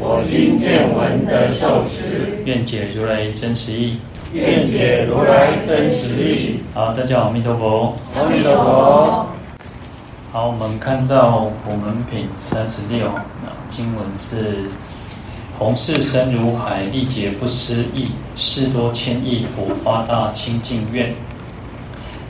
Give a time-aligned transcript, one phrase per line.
[0.00, 3.98] 我今见闻得受持，愿解如来真实义，
[4.32, 6.60] 愿解如来真实义。
[6.72, 9.26] 好，大家好，阿弥陀佛，阿弥陀佛。
[10.30, 13.06] 好，我们看到普门品三十六，
[13.42, 14.70] 那经文是：
[15.58, 21.12] 弘誓深如海，历劫不思议，事多千亿佛发大清净愿。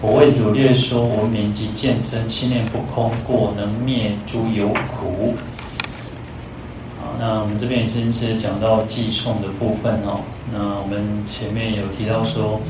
[0.01, 5.35] 我为汝略说闻名及见身，心念不空过，能灭诸有苦。
[7.19, 10.21] 那我们这边已经是讲到寄送的部分哦。
[10.53, 12.61] 那我们前面有提到说，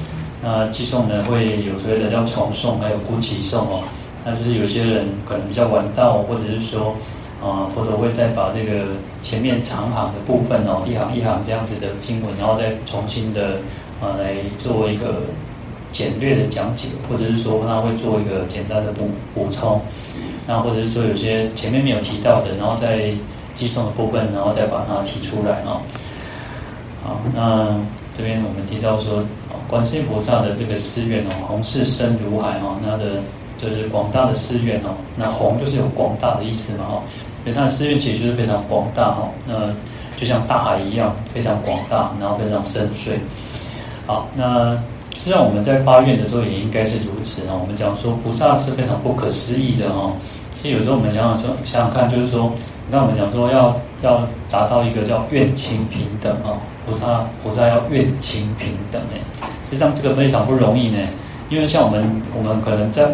[0.42, 3.82] 那寄送呢会有所谓的叫重诵，还有孤起诵哦。
[4.24, 6.94] 那就是有些人可能比较晚到，或者是说
[7.42, 8.86] 啊，佛陀会再把这个
[9.22, 13.58] 前面长行的部分哦，一行一行这样子的经文，然后再重新的
[14.00, 15.22] 啊来做一个。
[15.90, 19.80] 简略的讲解，或者是说他会做一个简单的补补充，
[20.46, 23.10] 那或者是说有些前面没有提到的，然后再
[23.58, 25.82] 偈颂的部分，然后再把它提出来啊。
[27.02, 27.74] 好，那
[28.16, 29.22] 这边我们提到说，
[29.68, 33.20] 观世音菩萨的这个誓愿哦，弘誓深如海哦，那的
[33.58, 37.02] 就是广大的誓愿哦，那弘就是有广大的意思嘛哦，
[37.42, 39.74] 所以他的誓愿其实就是非常广大哦，那
[40.16, 43.18] 就像大海一样非常广大，然后非常深邃。
[44.06, 44.78] 好，那。
[45.16, 47.58] 实际上我们在发愿的时候也应该是如此啊。
[47.60, 50.12] 我们讲说菩萨是非常不可思议的哈。
[50.56, 52.52] 其实有时候我们想想说，想想看，就是说，
[52.90, 59.20] 那我们讲说要要达到一个叫愿亲平等啊，菩萨菩萨要愿亲平等哎。
[59.64, 60.98] 实际上这个非常不容易呢，
[61.48, 63.08] 因为像我们我们可能在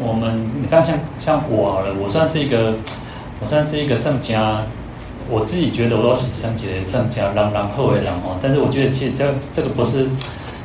[0.00, 2.74] 我们你看像像我好了，我算是一个
[3.40, 4.62] 我算是一个圣家，
[5.28, 8.36] 我自己觉得我都是圣洁的圣家，朗朗后为狼哦。
[8.42, 10.08] 但是我觉得其实这这个不是。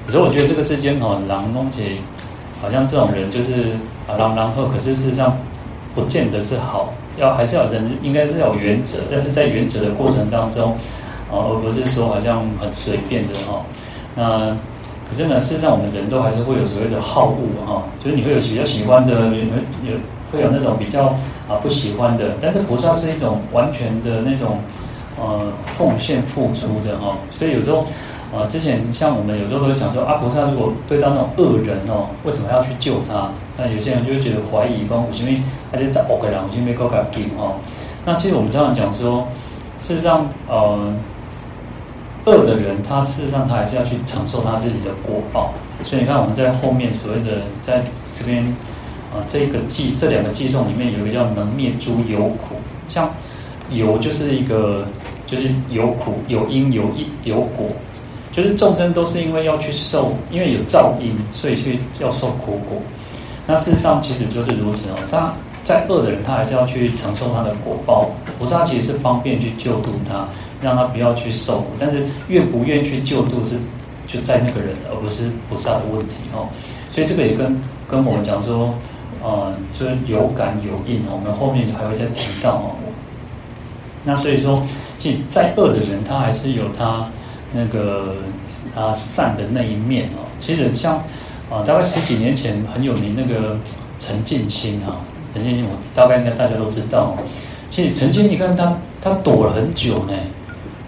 [0.06, 2.02] 所以我觉得这个世间哦，狼东西
[2.62, 3.72] 好像这种人就是
[4.06, 5.38] 啊，狼狼后，可是事实上
[5.96, 10.72] 不见得是好，要还是要人应该是要有原则，但是在原则的过程当中，
[11.32, 13.66] 啊，而不是说好像很随便的哈。
[14.16, 14.56] 那
[15.10, 19.44] 可是呢，事实上我们人都还是会有所谓的好恶哈，就是你会有比较喜欢的，有
[19.92, 19.98] 有
[20.32, 21.08] 会有那种比较
[21.48, 24.60] 啊不喜欢的，但是菩萨是一种完全的那种
[25.20, 27.86] 呃奉献付出的哈，所以有时候。
[28.34, 33.30] 啊，之前像我们有时候会讲说，阿菩萨如果对到那种恶人哦，为什么要去救他？
[33.58, 37.56] 那有些人就会觉得怀疑，说为什么他就在恶个人，为什么够敢救哦？
[38.06, 39.28] 那其实我们常常讲说，
[39.80, 40.94] 事实上，呃，
[42.26, 45.54] 恶的人他事实上他还是要去承受他自己的果报。
[45.84, 47.84] 所以你看我们在后面所谓的在
[48.16, 48.44] 这边
[49.14, 52.56] 啊，这个偈这两个偈颂里面有一个叫能灭诸有苦，
[52.88, 53.10] 像
[53.70, 54.86] 有就是一个
[55.28, 57.68] 就是有苦有因有因有果。
[58.32, 62.82] 就是众生都是因为要去受，因为有造因，所以去要受苦果。
[63.46, 64.96] 那事实上其实就是如此哦。
[65.12, 65.34] 他
[65.64, 68.10] 再恶的人，他还是要去承受他的果报。
[68.38, 70.28] 菩萨其实是方便去救度他，
[70.62, 71.68] 让他不要去受苦。
[71.80, 73.58] 但是愿不愿去救度是
[74.08, 76.48] 就在那个人，而不是菩萨的问题哦。
[76.90, 78.74] 所以这个也跟跟我们讲说，
[79.22, 81.02] 呃，就是有感有应。
[81.12, 82.76] 我们后面还会再提到哦。
[84.04, 84.62] 那所以说，
[84.98, 87.06] 其实再恶的人，他还是有他。
[87.56, 88.16] 那个
[88.76, 91.00] 啊善的那一面哦，其实像
[91.54, 93.56] 啊大概十几年前很有名那个
[94.00, 94.98] 陈进兴啊，
[95.34, 97.16] 陈进兴我大概应该大家都知道。
[97.70, 100.14] 其实陈建，你看他他躲了很久呢。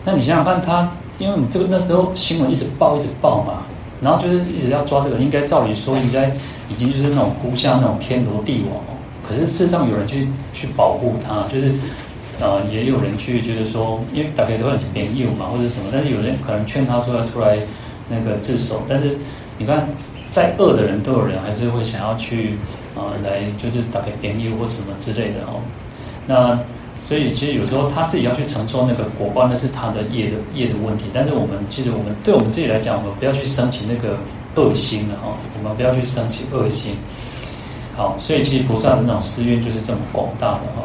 [0.03, 3.64] 那你想想看他，因为你这个那时候新闻一直报一直报嘛，
[4.02, 6.31] 然后就是一直要抓这个，应该照理说应该
[6.70, 8.97] 已经就是那种呼像那种天罗地网哦。
[9.28, 11.74] 可是事实上有人去去保护他，就是。
[12.38, 17.59] 呃，也有人去就是说，因为大家都很便宜嘛，或者什么，但是有人可能劝他出来出来
[18.09, 19.17] 那个自首，但是
[19.58, 19.88] 你看，
[20.35, 22.58] 再恶的人都有人还是会想要去
[22.93, 25.64] 啊、来就是打开便宜或什么之类的哦。
[26.28, 26.59] 那
[26.99, 31.05] 所以其实有时候他自己要去承受那个果报，那是他的业的业的问题。
[31.14, 34.17] 但是我们其实我们对我们自己来讲，我们不要去生起那个
[34.55, 36.97] 恶心了哦，我们不要去生起恶心。
[37.96, 40.84] 好，所以其实菩萨的那种誓愿就是这么广大的哈。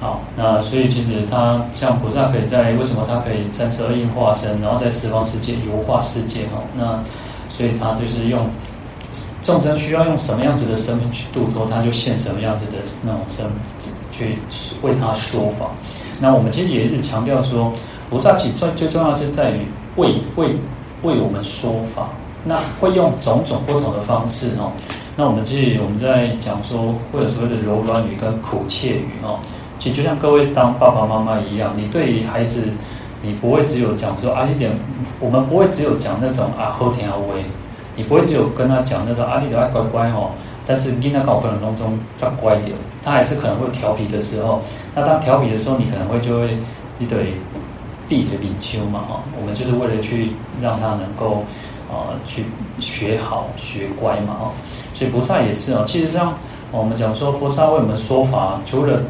[0.00, 6.62] 好，那所以其实他像菩萨可以在为什么他可以三十二应化身，然后在十方世界游化世界哈？
[6.74, 7.02] 那
[7.58, 8.48] 所以他就是用
[9.42, 13.50] 众生需要用什么样子的生命去度脱，他就现什么样子的那种生
[14.12, 14.38] 去
[14.80, 15.70] 为他说法。
[16.20, 17.72] 那我们其实也一直强调说，
[18.08, 19.66] 菩萨起最最重要是在于
[19.96, 20.48] 为为
[21.02, 22.10] 为我们说法，
[22.44, 24.70] 那会用种种不同的方式哦。
[25.16, 29.40] 那我们其实我们在讲说，或者所谓的柔软语跟苦切语哦，
[29.80, 32.68] 其实就像各位当爸爸妈妈一样，你对于孩子，
[33.22, 34.70] 你不会只有讲说啊一点，
[35.20, 37.44] 我们不会只有讲那种啊好听啊威，
[37.96, 40.30] 你不会只有跟他讲那种啊你得爱乖乖哦。
[40.66, 44.60] 但是你那搞可能当中长乖一点，他还是可能会调皮的时候。
[44.94, 46.58] 那当调皮的时候，你可能会就会
[46.98, 47.32] 一对
[48.06, 49.22] 闭着眼睛嘛哈。
[49.40, 50.30] 我们就是为了去
[50.60, 51.36] 让他能够
[51.90, 52.44] 啊、呃、去
[52.80, 54.52] 学好学乖嘛哈。
[54.92, 55.82] 所以菩萨也是啊。
[55.86, 56.34] 其实上
[56.70, 59.00] 我们讲说菩萨为我们说法，除了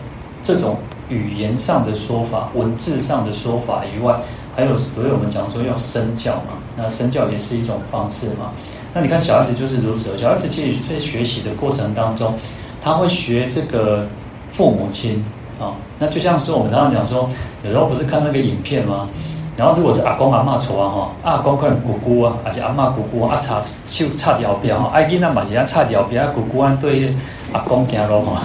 [0.45, 0.77] 这种
[1.09, 4.15] 语言上的说法、文字上的说法以外，
[4.55, 6.55] 还有所以我们讲说要身教嘛。
[6.77, 8.53] 那身教也是一种方式嘛。
[8.95, 12.35] 那你看小孩子就是如此，小孩子其实在学习的过程当中，
[12.81, 14.07] 他会学这个
[14.53, 15.25] 父母亲
[15.61, 15.75] 啊。
[15.99, 17.29] 那就像说我们常常讲说，
[17.65, 19.09] 有时候不是看那个影片吗？
[19.57, 27.13] 然后如果是阿公阿嬷错啊哈，阿公可能姑姑啊，而且阿嬷姑姑啊差手差条边哈，阿囡仔嘛是啊差条边，姑姑啊对
[27.53, 28.43] 阿公行路哈。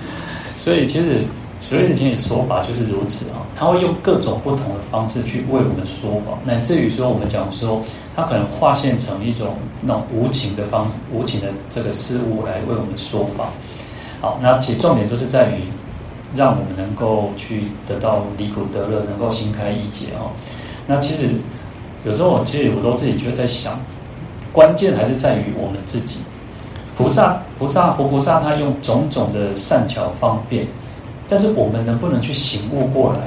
[0.56, 1.24] 所以其实。
[1.66, 7.82] 所谓的经典说法就是如此啊，他会用各种不同的方式去为我们说法，乃至于说我们讲说，
[8.14, 13.48] 他可能化现成一种那种无情的方式，无情的这个事物来为我们说法。
[14.20, 15.62] 好，那其实重点就是在于
[16.36, 20.30] 让我们能够去得到离苦得乐，能够心开意解哦。
[20.86, 21.30] 那其实
[22.04, 23.76] 有时候我其实我都自己就在想，
[24.52, 26.20] 关键还是在于我们自己。
[26.96, 30.64] 菩萨、菩萨、佛菩萨，他用种种的善巧方便。
[31.28, 33.20] 但是我们能不能去醒悟过来？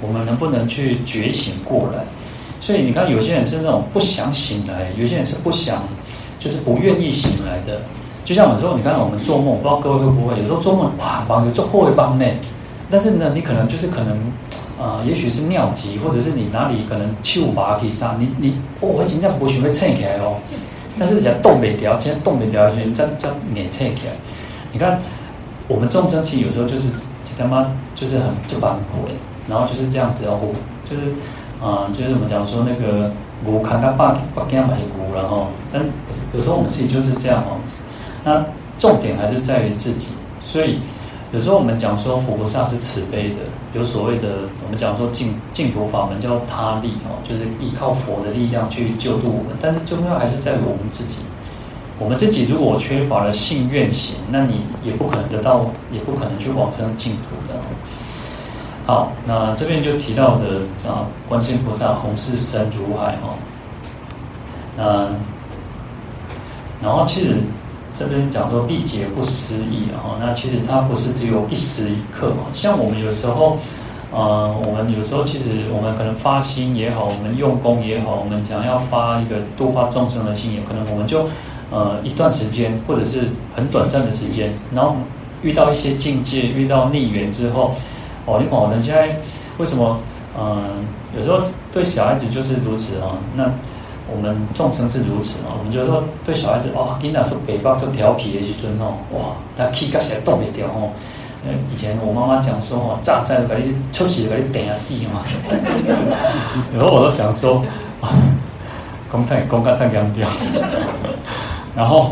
[0.00, 2.04] 我们能不能去觉醒过来？
[2.60, 5.82] 所以你看，有些人是那种不想醒来，有些人是不想，
[6.38, 7.80] 就是不愿意醒来的。
[8.24, 12.24] 就像有时候，你看我们做梦，不知道各位会不会有时候做梦哇，帮有做会帮呢？
[12.90, 14.16] 但是呢，你可能就是可能
[14.80, 20.36] 啊、也许是尿急，或者是你哪里可能气雾把可以上，你你哦，我今天不许会撑起来哦。
[20.98, 24.12] 但是只要动没掉，现在动没掉，现在这样脸撑起来。
[24.72, 25.00] 你看
[25.66, 26.88] 我们众生其实有时候就是。
[27.38, 29.14] 他妈就是很就反悔，
[29.48, 30.38] 然后就是这样子哦，
[30.88, 31.12] 就是
[31.60, 33.10] 啊、就是我们讲说那个
[33.44, 35.84] 我看他爸爸给他买股，然后但
[36.32, 37.58] 有时候我们自己就是这样哦。
[38.24, 38.44] 那
[38.78, 40.10] 重点还是在于自己，
[40.40, 40.80] 所以
[41.32, 43.38] 有时候我们讲说佛菩萨是慈悲的，
[43.74, 51.18] 有所谓的我们讲说净净土法门叫他力哦，就是依靠佛的力量去救度我们，但是重要还是在于我们自己。
[51.98, 57.58] 我们自己如果缺乏了信愿行，那你也不可能得到，也不可能去往生净土的。
[58.86, 63.34] 好，那这边就提到的啊，观世音菩萨弘誓深如海哦。
[64.76, 65.08] 那
[66.80, 67.34] 然后其实
[67.92, 72.46] 这边讲说历劫不思议啊，那其实它不是只有一时一刻哦。
[72.52, 73.58] 像我们有时候，
[74.12, 81.28] 呃，我们有时候其实我们可能发心也好，我们用功也好，我们想要发一个度化众生的心，也可能我们就。
[81.70, 84.96] 呃，一段时间或者是很短暂的时间，然后
[85.42, 87.74] 遇到一些境界，遇到逆缘之后，
[88.26, 89.18] 哦，你可能现在
[89.58, 89.98] 为什么？
[90.40, 90.84] 嗯、
[91.16, 91.40] 有时候
[91.72, 93.18] 对小孩子就是如此啊。
[93.34, 93.50] 那
[94.08, 95.56] 我们众生是如此哦。
[95.58, 100.92] 我们就是说对小孩子哦，跟他说北方说调皮的时阵哦，哇，他气起来动不掉哦。
[101.72, 105.22] 以前我妈妈讲说哦，炸在可以出息可以变死嘛。
[106.72, 107.64] 有时候我都想说，
[109.10, 110.28] 公太公干太强调。
[111.78, 112.10] 然后，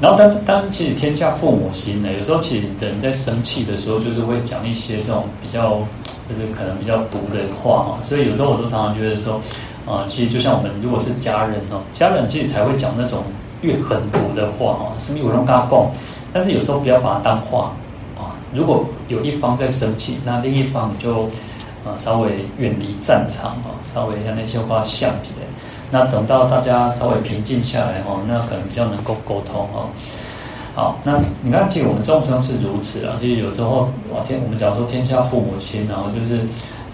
[0.00, 5.80] 然后当当，其实天下父母心呢，有时候其实人在生气的时候，就是会讲一些这种比较，
[6.26, 8.02] 就是可能比较毒的话嘛。
[8.02, 9.42] 所以有时候我都常常觉得说，
[9.84, 13.24] 啊、其实就像我们如果是家人哦，家人其实才会讲那种
[13.60, 15.90] 越狠毒的话哦，甚至有人跟他讲。
[16.32, 17.74] 但是有时候不要把它当话
[18.16, 18.40] 啊。
[18.54, 21.24] 如果有一方在生气，那另一方你就
[21.84, 25.46] 啊稍微远离战场啊，稍微像那些话像起来。
[25.90, 29.88] 那等到大家稍微平静下来哦，那可能比较能够沟通哦。
[30.74, 33.16] 好，那你看，其实我们众生是如此啊。
[33.18, 36.40] 其实有时候，哇天，我们讲说天下父母亲，然后就是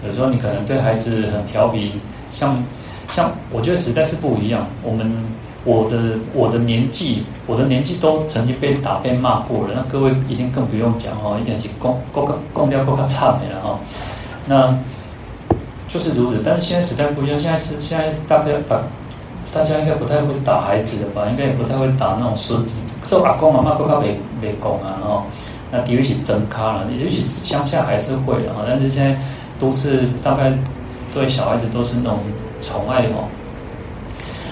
[0.03, 1.93] 有时候你可能对孩子很调皮，
[2.31, 2.63] 像
[3.07, 4.65] 像我觉得实在是不一样。
[4.81, 5.11] 我们
[5.63, 9.73] 我的我的年纪，我的年纪都曾经被打被骂过了。
[9.75, 13.79] 那各位一定更不用讲哦，一点是共共共掉共他差没了哈。
[14.47, 14.75] 那
[15.95, 18.81] 就是如此，但是现在时代不一样，现在是现在大概打，
[19.53, 21.25] 大家应该不太会打孩子的吧？
[21.31, 25.23] 应该也不太会打那种孙子，做阿公阿妈都靠没没功啊，然后
[25.71, 29.17] 那的确是真咖了，也许乡下还是会的哈，但是现在
[29.57, 30.51] 都是大概
[31.13, 32.19] 对小孩子都是那种
[32.59, 33.23] 宠爱哦。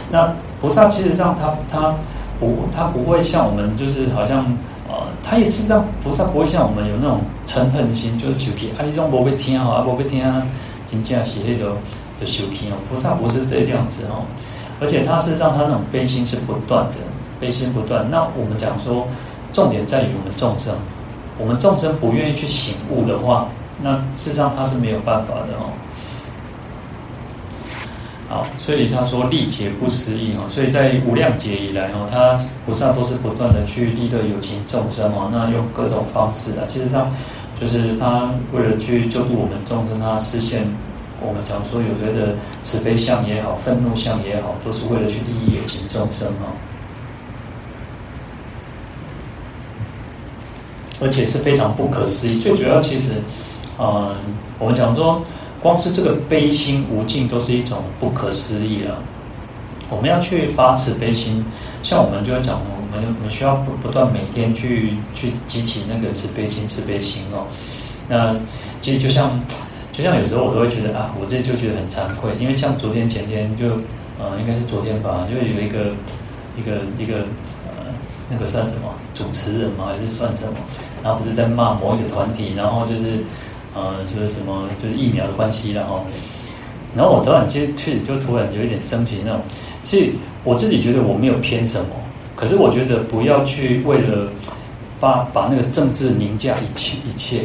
[0.09, 1.93] 那菩萨其实上他他
[2.39, 4.45] 不他不会像我们就是好像
[4.88, 10.41] 呃，他也是这样，菩萨不会像我们有那种嗔恨心，就是求其啊这种不被听啊，不被听啊。
[11.01, 11.77] 架喜那个
[12.19, 14.25] 的修行哦，菩萨不是这样子哦，
[14.81, 16.97] 而且他事实上他那种悲心是不断的，
[17.39, 18.05] 悲心不断。
[18.12, 19.07] 那我们讲说，
[19.53, 20.75] 重点在于我们众生，
[21.39, 23.47] 我们众生不愿意去醒悟的话，
[23.81, 25.71] 那事实上他是没有办法的哦。
[28.29, 32.35] 好，所以他说历劫不思议哦，所以在无量劫以来哦，他
[32.65, 37.12] 菩萨都是不断的去利乐有情众生哦，那用各种方式啊，其实上
[37.63, 40.67] 就是他为了去救助我们众生，他实现
[41.22, 46.51] 我们讲说有所谓的慈悲相也好，愤怒相也好，都是为了去利益有情众生哦，
[51.00, 52.41] 而且是非常不可思议。
[52.41, 53.13] 最主要其实，
[53.77, 54.13] 呃，
[54.60, 55.24] 我们讲说。
[55.62, 59.00] 光是这个悲心无尽都是一种不可思议啊！
[59.89, 61.41] 我们要去发慈悲心，
[61.82, 62.60] 像我们就会讲，
[62.93, 67.47] 们我们需要不不断每天去去激起那个慈悲心、慈悲心哦。
[68.07, 68.35] 那
[68.81, 69.39] 其实就像
[69.91, 73.67] 就像有时候我都会觉得啊，我自己就觉得很惭愧，因为像昨天前天就
[74.19, 75.93] 呃应该是昨天吧，就有一个
[76.57, 77.25] 一个一个
[77.67, 77.85] 呃
[78.29, 79.85] 那个算什么主持人吗？
[79.88, 80.53] 还是算什么？
[81.03, 83.23] 然后不是在骂某一个团体，然后就是。
[83.75, 86.05] 呃，就是什么，就是疫苗的关系，然后，
[86.95, 89.41] 然后我突然间确实就突然有一点生气那种。
[89.81, 90.12] 其实
[90.43, 91.88] 我自己觉得我没有偏什么，
[92.36, 94.28] 可是我觉得不要去为了
[95.00, 97.42] 把把那个政治凌驾一切一切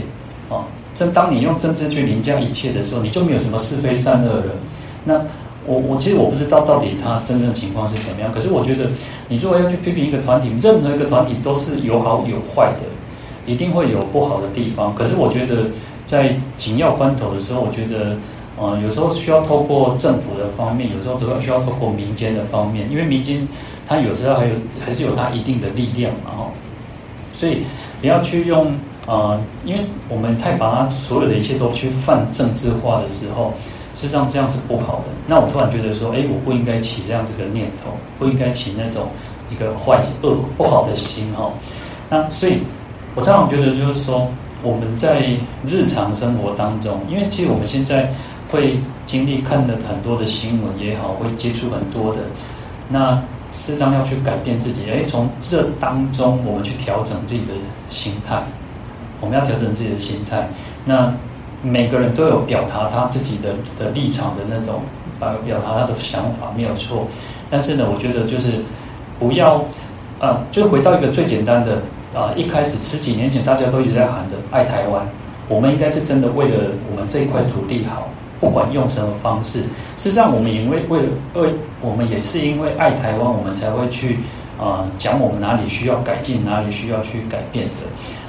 [0.51, 0.65] 啊。
[0.95, 4.53] 正当你用政治去凌驾一切的时候，你就没有什么是非善恶了。
[5.05, 5.15] 那
[5.67, 8.91] 我我其实我不知道到底他真正情况是怎么样，可是我觉得
[9.29, 12.83] 你如果要去批评一个团体，任何一个团体都是有好有坏的，
[13.47, 14.95] 一定会有不好的地方。
[14.95, 15.65] 可是我觉得。
[16.09, 18.17] 在紧要关头的时候，我觉得，
[18.59, 23.47] 呃，有时候需要透过政府的方面，有时候需要透过民间的方面，因为民间
[23.89, 24.55] 它有时候还有
[24.85, 26.51] 还是有它一定的力量嘛，哈。
[27.33, 27.63] 所以
[28.01, 28.73] 不要去用，
[29.07, 33.55] 呃，因为我们太把它所有的一切都去泛政治化的时候，
[33.95, 35.05] 实际上这样是不好的。
[35.27, 39.09] 那我突然觉得说，哎，我不应该起这样子的念头，不应该起那种
[39.51, 41.51] 一个坏恶不好的心，哈。
[42.11, 42.59] 那所以，
[43.15, 44.29] 我常常觉得就是说。
[44.61, 45.23] 我们在
[45.65, 48.13] 日常生活当中，因为其实我们现在
[48.51, 48.77] 会
[49.07, 52.23] 经历看的很多的新闻也好，会接触很多的，
[52.89, 57.53] 那事实上要去改变自己，哎，从这当中我们去调整自己的
[57.89, 58.43] 心态，
[59.21, 60.49] 我们要调整自己的心态。
[60.85, 61.13] 那
[61.63, 64.83] 每个人都有表达他自己的的立场的那种，
[65.19, 67.07] 表表达他的想法没有错，
[67.51, 68.63] 但是呢，我觉得就是
[69.19, 69.65] 不要
[70.21, 71.79] 啊，就回到一个最简单的。
[72.15, 75.07] 啊，一开始十几年前大家都一直在喊的爱台湾，
[75.47, 78.09] 我们应该是真的为了我们这一块土地好，
[78.41, 79.61] 不管用什么方式。
[79.97, 84.19] 事实上，我们因为为了为，我们也是因为爱台湾，我们才会去
[84.59, 87.73] 啊讲我们哪里需要改进，哪里需要去改变的。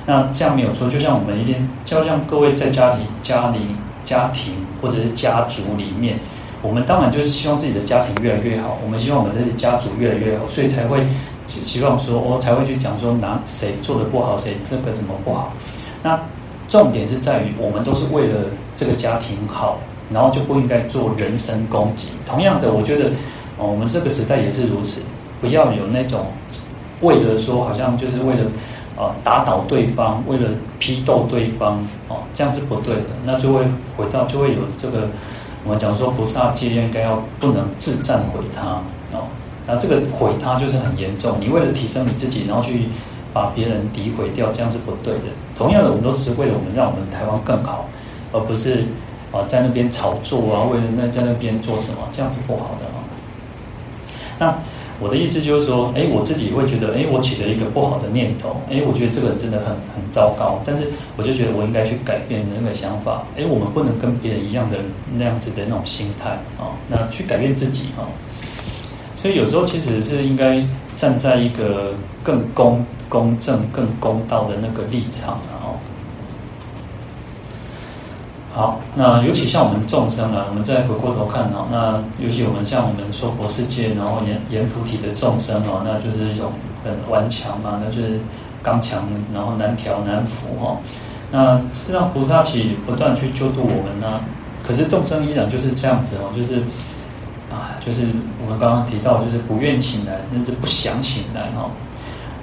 [0.06, 3.60] 那这样没有错，就像我们一定就像各位在家庭、家里、
[4.04, 6.20] 家庭或者是家族里面，
[6.62, 11.06] 我们当然就是希望自己的家庭越来越好，我们希望我们这些家族越来越好，所以才会。
[11.51, 15.51] 希望说，我才会去讲说，哪谁做的不好，谁这个怎么不好。
[16.04, 16.20] 那
[16.68, 18.42] 重点是在于，我们都是为了
[18.75, 19.80] 这个家庭好，
[20.12, 22.10] 然后就不应该做人身攻击。
[22.25, 23.12] 同样的，我觉得，
[23.58, 25.01] 我们这个时代也是如此，
[25.39, 26.28] 不要有那种
[27.01, 28.46] 为了说，好像就是为了
[28.98, 30.50] 啊打倒对方，为了
[30.80, 33.06] 批斗对方，哦，这样是不对的。
[33.25, 35.08] 那就会回到，就会有这个
[35.63, 39.28] 我们讲说，菩萨戒应该要不能自赞毁他哦。
[39.68, 41.38] 那这个毁他就是很严重。
[41.39, 42.88] 你为了提升你自己，然后去
[43.32, 45.25] 把别人诋毁掉，这样是不对的。
[45.56, 47.88] 同样的，我们都是为了我们让我们台湾更好，
[48.34, 48.86] 而不是
[49.31, 52.98] 啊在那边炒作啊，为了那在那边做什么，这样是不好的啊。
[54.39, 54.57] 那
[55.01, 60.62] 我的意思就是说，哎，我自己会觉得，哎，我起了一个不好的念头，哎，我觉得这个人真的很很糟糕。
[60.65, 64.77] 但是我就觉得我应该去改变那个想法，哎，我们不能跟别人一样的
[65.15, 68.03] 那样子的那种心态啊，那去改变自己啊。
[69.15, 71.93] 所以有时候其实是应该站在一个
[72.24, 75.59] 更公公正、更公道的那个立场，啊，
[78.53, 86.51] 好，那尤其像我们众生啊，我们再回过头看啊，那尤其我们像我们娑婆世界，然后阎阎浮提的众生啊，那就是一种
[86.84, 88.20] 很顽强嘛，那就是
[88.63, 89.03] 刚强，
[89.34, 90.77] 然后难调难服哈。
[91.32, 94.22] 那实际上菩萨其不断去救度我们呢，
[94.65, 96.63] 可是众生依然就是这样子哦，就是。
[97.51, 98.01] 啊，就是
[98.46, 101.68] 我们刚刚提到，就是不愿醒来，甚至不想醒来哈，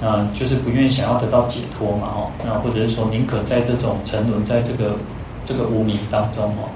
[0.00, 4.96] 那就是不愿意想要得到解脱嘛哈，那或者是说宁可在这种沉沦在这个
[5.46, 6.68] 这个无明当中哦。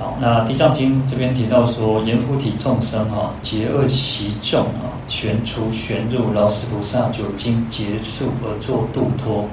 [0.00, 9.46] 好，那《地藏经》这边提到说，阎浮提众生哈，结恶习众啊，旋出旋入，劳师菩萨久经劫数而作度脱。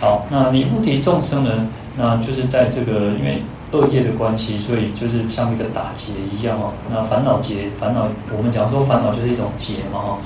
[0.00, 3.42] 好，那阎浮提众生呢，那就是在这个因为。
[3.70, 6.72] 恶业的关系，所以就是像一个打结一样哦。
[6.88, 10.18] 那烦恼结，烦恼我们讲说烦恼就是一种结嘛哈。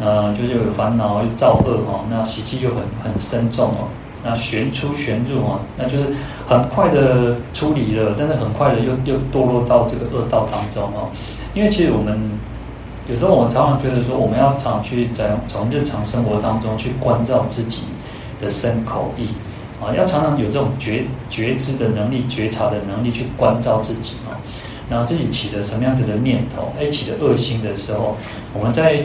[0.00, 3.86] 那就是有烦恼又造恶哈，那习气就很很深重哦。
[4.22, 6.12] 那旋出旋入啊，那就是
[6.46, 11.08] 很快的出离了，但是很快的又又堕落到这个恶道当中哦。
[11.54, 12.18] 因为其实我们
[13.08, 17.82] 有时候我们常常觉得说，我们要常去在从日常生活当中去关照自己
[18.38, 19.28] 的身口意。
[19.82, 24.36] 啊，要常常有这种觉觉知的能力、觉察的能力去关照自己啊。
[24.90, 28.16] 然后自己起的什么样子的念头，哎，起的恶心的时候，
[28.52, 29.02] 我们在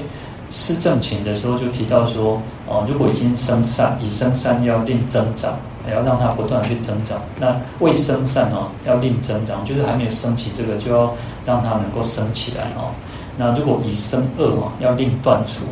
[0.52, 5.58] 施正勤的时候就提到说，哦，如果已经生善，已生善要令增长，
[5.92, 7.22] 要让它不断去增长。
[7.40, 11.14] 那未生善哦，要令增长，就是还没有升起这个，就要
[11.46, 12.92] 让它能够升起来哦。
[13.38, 15.66] 那如果已生恶哦，要令断除。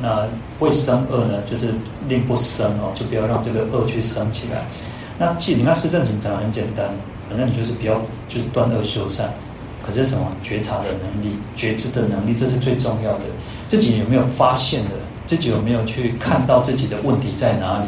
[0.00, 0.26] 那
[0.60, 1.74] 未生恶呢，就是
[2.08, 4.62] 令不生哦，就不要让这个恶去生起来。
[5.18, 6.86] 那既你看施正勤讲的很简单，
[7.28, 7.94] 反正你就是不要
[8.28, 9.28] 就是断恶修善。
[9.84, 13.24] 可是什么觉察的能力、觉知的能力，这是最重要的。
[13.68, 14.90] 自己有没有发现的？
[15.26, 17.84] 自己有没有去看到自己的问题在哪里？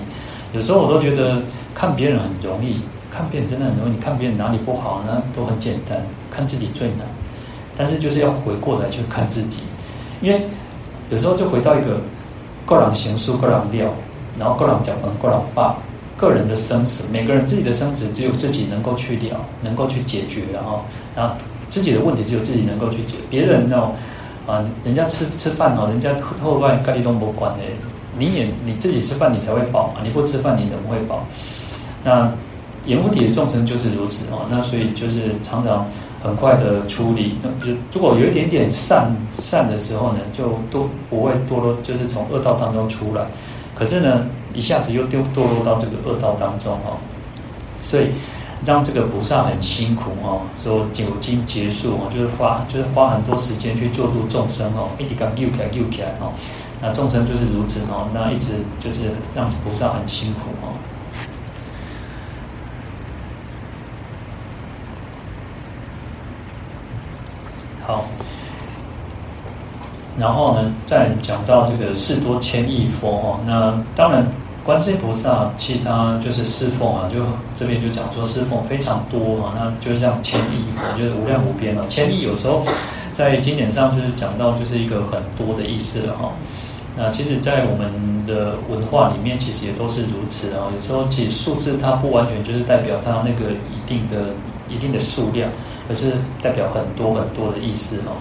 [0.53, 1.43] 有时候我都觉得
[1.75, 3.91] 看别人很容易，看别人真的很容易。
[3.91, 6.99] 你看别人哪里不好，呢都很简单，看自己最难。
[7.77, 9.63] 但是就是要回过来去看自己，
[10.21, 10.41] 因为。
[11.13, 12.01] 有时候就回到一个
[12.65, 13.93] 个人行书、个人料，
[14.39, 15.75] 然后个人讲完、个人罢，
[16.17, 20.85] 个人的生死，每个人自己的生死只有自己能够去了，能够去解决，然后，
[21.17, 21.35] 然后
[21.69, 23.17] 自己的问题只有自己能够去解决。
[23.29, 23.91] 别人呢，
[24.47, 27.61] 啊，人家吃吃饭哦，人家后外咖喱都不管的，
[28.19, 31.25] 你也你自己吃饭你才会饱嘛，你不吃饭你怎么会饱？
[32.05, 32.33] 那
[32.87, 35.87] 阎浮提的众生就是如此哦，那所以就是常常。
[36.23, 43.25] 很快的处理，那就如果有一点点善善的时候呢，就都不会堕落，就是从恶道当中出来。
[43.75, 47.01] 可是呢，一下子又丢堕落到这个恶道当中哦，
[47.83, 48.09] 所以
[48.65, 50.43] 让这个菩萨很辛苦哦。
[50.63, 56.33] 说久经结束哦，就是花就是花很多时间去救度众生哦，一直干救起来救起来哦。
[56.83, 60.73] 那众生就是如此哦，那一直就是让菩萨很辛苦哦。
[67.87, 68.05] 好，
[70.17, 74.25] 然后呢，再讲到这个事多千亿佛哦，那当然
[74.65, 81.87] 观世音菩萨其他就是侍奉啊，就这边就讲说侍奉非常多哈，那就是这样千亿佛，就是无量无边了。
[81.89, 82.63] 千亿有时候
[83.13, 86.33] 在经典上就是讲到就是一个很多的意思了哈。
[86.97, 87.91] 那其实，在我们
[88.27, 90.69] 的文化里面，其实也都是如此啊。
[90.75, 94.35] 有时候其实数字它不完全就是代表它那个一定的
[94.69, 95.51] 一定的数量。
[95.89, 98.15] 而是代表很多很多的意思哦，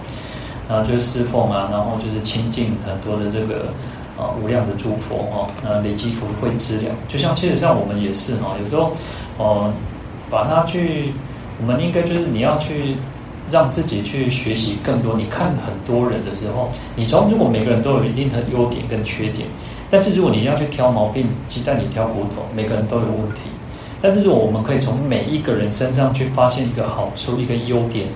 [0.68, 3.66] 然后就是侍奉啊，然后就是亲近很多的这个
[4.20, 8.92] 啊无量的诸佛哦，那累积福慧资粮，就像其实上我们也是哈，有时候
[9.38, 9.72] 哦，
[10.28, 11.14] 把它去，
[11.58, 12.96] 我们应该就是你要去
[13.50, 15.14] 让自己去学习更多。
[15.16, 19.48] 你看很多人的时候，你从如果每个人都有一定的优点跟缺点，
[19.88, 23.50] 但是如果你要去挑毛病，鸡蛋里挑骨头，每个人都有问题。
[24.02, 28.06] 但是如果我们可以从每一个人身上去发现一个好处、一个优点，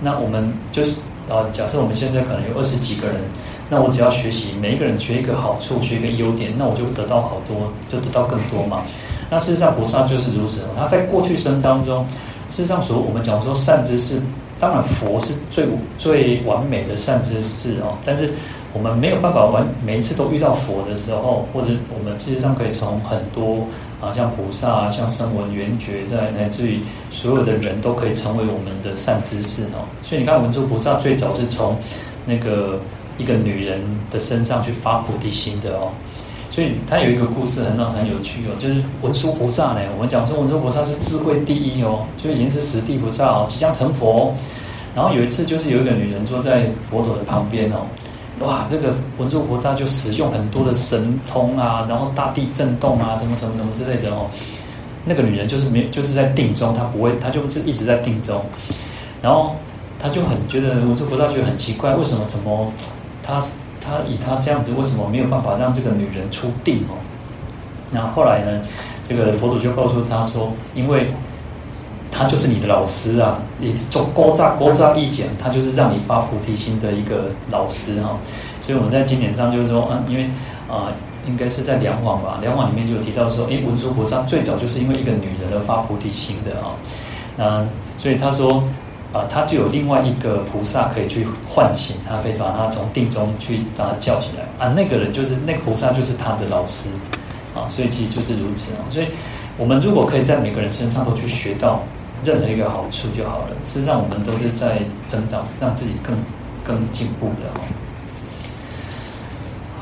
[0.00, 0.92] 那我们就是
[1.28, 3.20] 啊，假设我们现在可能有二十几个人，
[3.68, 8.82] 那我只要学习每一个人学一个好处、学一个优点，那我就得到好多，就得到更多嘛。
[9.30, 12.06] 那事实上菩萨就是如此，他在过去生当中，
[12.48, 14.20] 事实上所我们讲说善知识，
[14.58, 15.66] 当然佛是最
[15.98, 18.32] 最完美的善知识哦，但是。
[18.74, 23.66] 我们没有办法完每一次都遇到佛的时候，或者我们事实上可以从很多
[23.98, 29.88] 啊，像菩萨啊，像声闻缘觉，在乃至于所有的人都可以成为我们的善知识哦。
[30.02, 31.78] 所以你看文殊菩萨最早是从
[32.26, 32.78] 那个
[33.18, 35.90] 一个女人的身上去发菩提心的哦。
[36.50, 44.34] 所以他有一个故事很很有趣哦，就是文殊菩萨呢，我们讲说文殊菩萨是智慧第一哦，就已经是十地菩萨哦，即将成佛。
[44.94, 47.86] 然后有一次就是有一个女人坐在佛陀的旁边哦。
[48.40, 54.26] 哇，这个文殊菩萨就使用很多的神通啊，然后大地震动啊，什么什么什么之类的哦。
[55.04, 58.42] 那个女人就是没，就是在定中，她不会，她就是一直在定中。
[59.22, 59.54] 然后
[59.98, 62.72] 她就很觉得文殊菩萨觉得很奇怪，为什么怎么
[63.28, 63.38] 他
[63.78, 66.96] 他以他这样子，为什么没有办法让这个女人出定哦？
[67.92, 68.62] 然后来呢，
[69.06, 71.12] 这个佛祖就告诉他说，因为。
[72.10, 73.38] 他就是你的老师啊！
[73.60, 78.18] 你做高扎高扎一讲，他就是让你发菩提心的一个老师哈。
[78.62, 80.24] 所以我们在经典上就是说，嗯，因为
[80.68, 80.90] 啊、
[81.26, 86.72] 应该是在梁皇吧，梁皇里面就有提到说，诶，文殊菩萨最早就是因为一个女人而发菩提心的啊。
[87.36, 87.64] 那
[87.98, 88.64] 所以他说
[89.12, 94.72] 啊，他就有另外一个菩萨可以去唤醒他，可以把他从定中去把他叫起来啊。
[94.72, 96.88] 那个人就是那个菩萨，就是他的老师
[97.54, 97.68] 啊。
[97.68, 98.84] 所以其实就是如此啊。
[98.90, 99.06] 所以
[99.56, 101.82] 我们如果可以在每个人身上都去学到。
[102.24, 103.50] 任何一个好处就好了。
[103.64, 106.16] 事实上，我们都是在增长，让自己更
[106.64, 107.64] 更进步的哈。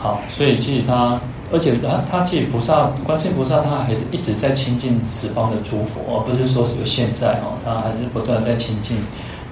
[0.02, 1.18] 好，所以其实他，
[1.52, 8.96] 而且他他其实菩萨，观世音菩萨，他还是一直在亲近十方的诸佛，而不是说只有现在哈，他还是不断在亲近。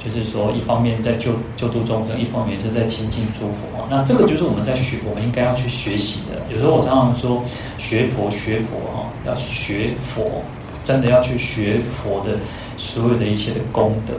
[0.04, 3.88] 就是说，一方面在救救度众生，一方面是在亲近诸佛。
[3.88, 6.36] 那这个就是我们在学，我们应该要去学习的。
[6.52, 7.42] 有时候我常常说，
[7.78, 10.42] 学佛学佛哈，要学佛，
[10.84, 12.36] 真的要去学佛的
[12.76, 14.12] 所有的一切的功德，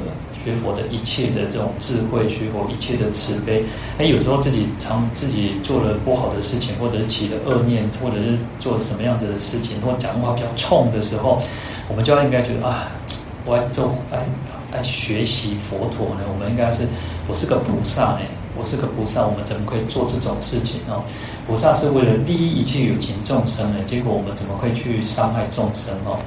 [0.46, 3.66] 学佛的一切的这种智慧，学佛一切的慈悲。
[3.98, 11.42] 哎，有时候自己常自己做了不好的事情，或者是起了恶念，或者是做什么样子的事情，或讲话比较冲的时候，
[11.90, 12.92] 我们就要应该觉得啊，
[13.44, 14.20] 我要做哎。
[14.72, 16.24] 来学习佛陀呢？
[16.28, 16.86] 我们应该是，
[17.30, 18.20] 我是个菩萨呢，
[18.58, 21.02] 我是个菩萨，我们怎么可以做这种事情哦？
[21.48, 26.20] 菩萨是为了利益一切有情众生呢，结果我们怎么会去伤害众生哦？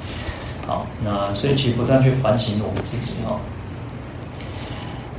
[0.67, 3.39] 好，那所以其实不断去反省我们自己哦。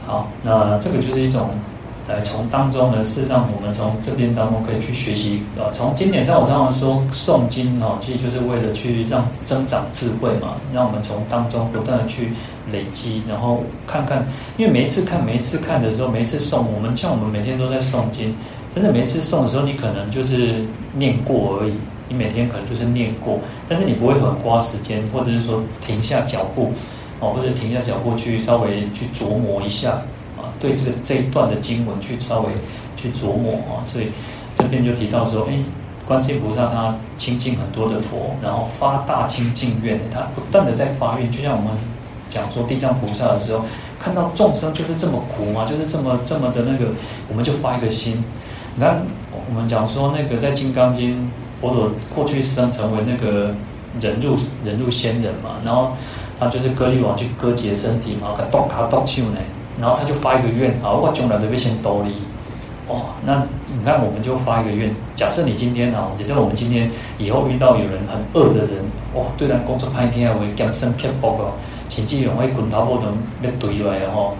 [0.10, 1.52] 好，那这个就是一种。
[2.08, 5.70] 来从当中呢，事实上我们从这边当中可以去学习啊。
[5.72, 12.34] 从经典上，我常常说诵经哦，其实就是为了去让增长智慧嘛，让我们从当中不断的去
[12.72, 14.26] 累积，然后看看，
[14.58, 18.36] 因为每一次看，每一次看的时候，每一次诵，我们像我们每天都在诵经，
[18.74, 21.74] 但是每一次诵的时候，你可能就是念过而已，
[22.08, 26.72] 你每天可能就是念过，但是你不会很花时间，或者是说停下脚步
[27.20, 29.92] 哦，或者停下脚步去稍微去琢磨一下
[30.38, 30.52] 啊。
[30.60, 32.50] 对这个这一段的经文去稍微
[32.96, 34.08] 去琢磨啊，所以
[34.56, 35.62] 这边就提到说，哎，
[36.08, 41.72] 观世音菩萨他亲近很多的佛，然后发大清净愿，他不断的在发愿，就像我们
[42.30, 43.64] 讲说地藏菩萨的时候，
[44.00, 46.92] 看到众生就是这么苦嘛，就是这么这么的那个，
[47.28, 48.24] 我们就发一个心。
[48.76, 49.02] 你看
[49.48, 51.16] 我们讲说那个在《金刚经》，
[51.62, 53.54] 佛陀过去生成为那个
[54.00, 55.92] 人入人入仙人嘛，然后
[56.40, 59.40] 他就是割力王去割截身体嘛，给剁卡剁手呢。
[59.80, 62.16] 然后他就发一个愿，啊，我将来都会先兜里，
[62.88, 71.54] 哦，那你看我们就发一个愿，假设你今天啊，我觉得我们今天以后遇到有人很恶的人，哇，对人工作拍天啊，会减身撇薄哦，
[71.88, 73.08] 甚至用会滚刀波等
[73.42, 74.36] 要怼来然后，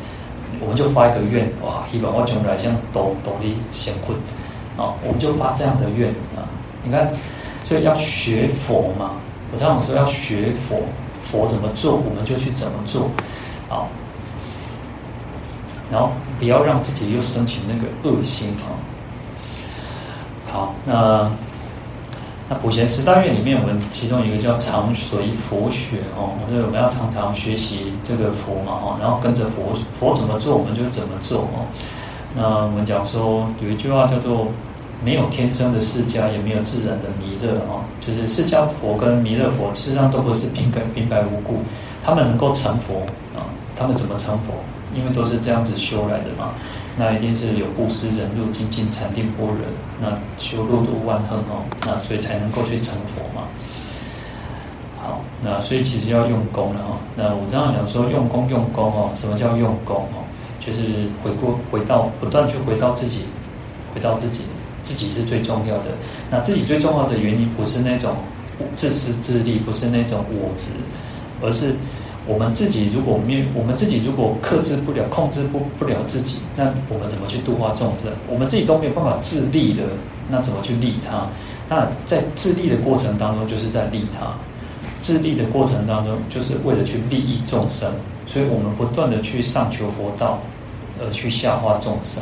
[0.60, 4.18] 我们就发一个愿，哇，希望我将来像兜兜里先困，
[4.76, 6.44] 啊，我们就发这样的愿啊，
[6.84, 7.10] 你看，
[7.64, 9.12] 所以要学佛嘛，
[9.54, 10.82] 我常常说要学佛，
[11.32, 13.10] 佛怎么做，我们就去怎么做，
[13.70, 13.88] 啊。
[15.92, 18.70] 然后不要让自己又升起那个恶心啊！
[20.52, 21.32] 好，那
[22.48, 31.66] 那普贤十大愿里面，我们其中一个叫常随佛学哦，所以我们要常常学习这个佛嘛哈，然后跟着佛佛怎么做，我们就怎么做哦。
[32.36, 34.48] 那我们讲说有一句话叫做
[35.04, 41.60] “没有天生的释迦，也没有自然的弥勒”哦，就是释迦佛跟弥勒佛事实上都不是平白平白无故，
[42.04, 43.00] 他们能够成佛
[43.36, 44.54] 啊，他们怎么成佛？
[44.94, 46.54] 因为都是这样子修来的嘛，
[46.98, 49.56] 那一定是有布施、忍辱、精进、禅定、般若，
[50.02, 53.48] 那修六度万恨哦，那所以才能够去成佛嘛。
[54.98, 56.98] 好，那所以其实要用功了哈。
[57.16, 60.26] 那我这样讲说，用功用功哦，什么叫用功哦？
[60.60, 63.24] 就是回过回到不断去回到自己，
[63.94, 64.44] 回到自己，
[64.84, 65.86] 自己是最重要的。
[66.30, 68.16] 那自己最重要的原因不是那种
[68.76, 70.72] 自私自利，不是那种我执，
[71.42, 71.76] 而是。
[72.28, 78.12] 我们自己如果没有，我们自己如果克制不了、控制不不了自己，那我们怎么去度化众生？
[78.28, 79.82] 我们自己都没有办法自利的，
[80.30, 81.28] 那怎么去利他？
[81.68, 84.28] 那在自利的过程当中，就是在利他；
[85.00, 87.92] 自利的过程当中，就是为了去利益众生。
[88.28, 90.40] 所以我们不断的去上求佛道，
[91.02, 92.22] 而去下化众生。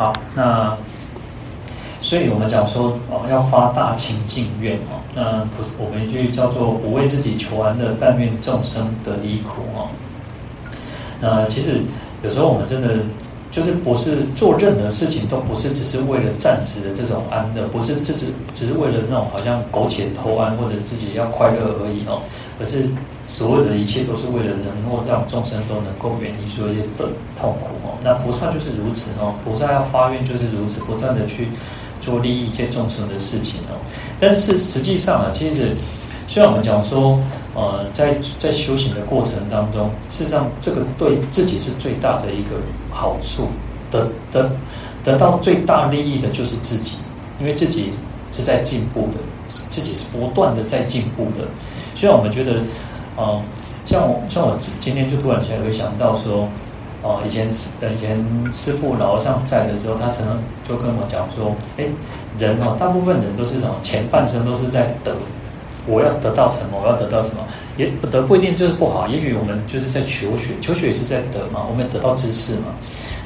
[0.00, 0.74] 好，那
[2.00, 4.96] 所以我们讲说哦，要发大清净愿哦。
[5.14, 9.88] 那不，我们一句叫做“不为自己求安乐，但愿众生得离苦”哦。
[11.20, 11.82] 那其实
[12.22, 13.04] 有时候我们真的
[13.50, 22.22] 就是不是做任何事情，都不是只是为了暂时的这种安乐，不是只是只是为了那种好像苟且偷安或者自己要快乐而已哦，
[22.58, 22.88] 而是。
[23.26, 27.79] 所有的一切都是为了能够让众生都能够远离所有的痛苦。
[28.02, 31.48] 那菩萨就是如此哦，菩萨要发愿就是如此，不断的去
[32.00, 33.76] 做利益一切众生的事情哦。
[34.18, 35.76] 但是实际上啊，其实
[36.26, 37.20] 虽然我们讲说，
[37.54, 42.56] 呃，在在修行的过程当中，事实上这个对自己是最大的一个
[42.90, 43.48] 好处，
[43.90, 44.50] 得得
[45.04, 46.96] 得到最大利益的就是自己，
[47.38, 47.90] 因为自己
[48.32, 51.46] 是在进步的，自己是不断的在进步的。
[51.94, 52.62] 虽然我们觉得。
[53.16, 53.42] 呃，
[53.84, 56.48] 像我像我今天就突然间会想到说，
[57.02, 61.86] 哦，以前以前师父老和尚在的时候，他常常就跟我讲说，哎，
[62.36, 63.74] 人哦，大部分人都是什么？
[63.82, 65.14] 前半生都是在得，
[65.86, 66.78] 我要得到什么？
[66.82, 67.42] 我要得到什么？
[67.78, 72.66] 也得不一定就是不好，也许我们就是在求学，求学也是在得嘛，我们得到知识嘛。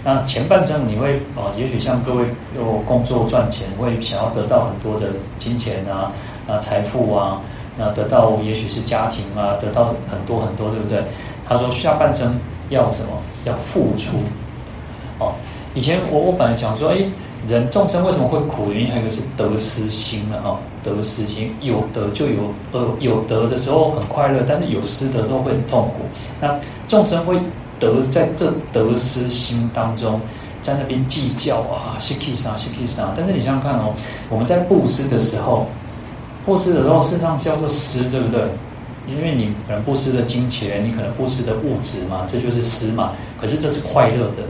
[0.05, 5.09] 那前半生你会哦，也许像各位又工作赚钱，会想要得到很多的
[5.41, 6.13] 金钱啊
[6.47, 7.41] 啊财富啊，
[7.77, 11.03] 那得到也许是家庭啊，得到很多很多，对不对？
[11.49, 12.39] 他说下半生。
[12.71, 13.11] 要什么？
[13.45, 14.17] 要付出
[15.19, 15.33] 哦。
[15.75, 16.99] 以前我我本来讲说，哎，
[17.49, 18.71] 人众生为什么会苦？
[18.73, 20.59] 原因还有一个是得失心了哦。
[20.83, 26.05] 得失心有得就有呃有得的时候很快乐，但是有失的时候会很痛苦。
[26.41, 27.39] 那众生会
[27.81, 30.21] 得在这得失心当中，
[30.63, 33.13] 在那边计较啊，是气啥是气啥。
[33.17, 33.93] 但是你想想看哦，
[34.29, 35.67] 我们在布施的时候，
[36.47, 38.43] 布施的时候事实上叫做施，对不对？
[39.07, 43.13] 因为你可能布施的金钱，你可能布施的物质嘛，这就是施嘛。
[43.39, 44.43] 可是这是快乐的，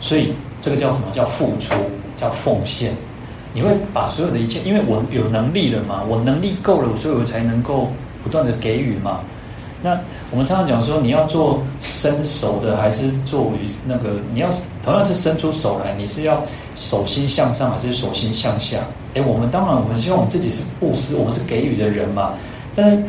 [0.00, 1.06] 所以这个叫什么？
[1.12, 1.74] 叫付出，
[2.16, 2.92] 叫奉献。
[3.52, 7.88] 你会把所有的一切，因为我有能力了嘛，我能力够了，所以我才能够
[8.24, 9.20] 不断的给予嘛。
[9.80, 9.96] 那
[10.32, 14.16] 我们常常讲说，你要做伸手的，还是做于那个？
[14.32, 14.50] 你要
[14.82, 16.42] 同样是伸出手来，你是要
[16.74, 18.78] 手心向上，还是手心向下？
[19.12, 22.34] 诶，我们当然，我们希望我们自己是布施，我们是给予的人嘛。
[22.74, 23.00] 但是。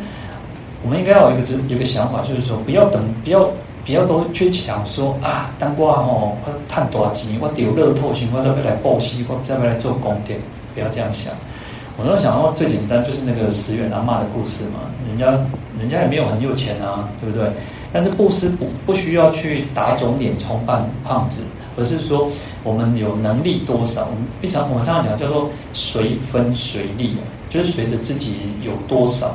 [0.82, 3.48] 我们应该要有一个有一个想法，就是说，不要等，不要
[3.84, 10.34] 不要都去想说啊，当官哦，我赚多少钱，我丢乐透钱，我再来报喜，我再来做功德，
[10.74, 11.32] 不要这样想。
[11.96, 15.30] 我那时候想到最简单就是那个十元阿嬷的故事嘛，人家
[15.80, 17.50] 人家也没有很有钱啊，对不对？
[17.92, 21.42] 但是布施不不需要去打肿脸充胖胖子，
[21.78, 22.28] 而是说
[22.62, 27.16] 我们有能力多少，我们非常我们常常讲叫做随分随力，
[27.48, 29.34] 就是随着自己有多少。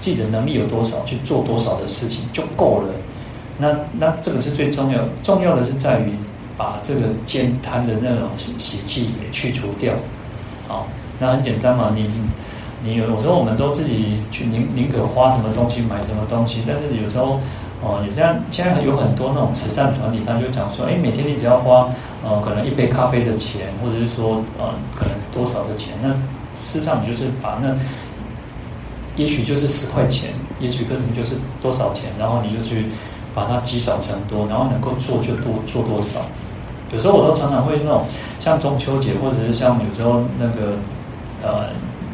[0.00, 2.88] 自己的能力有多少，去做多少的事情就够了。
[3.58, 6.12] 那那这个是最重要，重要的是在于
[6.56, 9.92] 把这个慳贪的那种习气给去除掉。
[10.68, 10.86] 好，
[11.18, 12.08] 那很简单嘛，你
[12.84, 17.40] 你有时候我们都自己去宁宁可花什么东西买什么东西，但是有时候
[17.82, 21.88] 哦，有这样现在有很多那种慈善团体，他就讲说，哎，每天你只要花
[22.22, 26.10] 呃可能一杯咖啡的钱，或者是说呃可能多少的钱，那
[26.54, 27.74] 事实上你就是把那。
[29.18, 32.86] 也许就是十块钱，也许可能就是多少钱，然后你就去
[33.34, 36.20] 把它积少成多，然后能够做就多做多少。
[36.92, 38.04] 有时候我都常常会那种，
[38.38, 40.78] 像中秋节或者是像有时候那个
[41.42, 41.66] 呃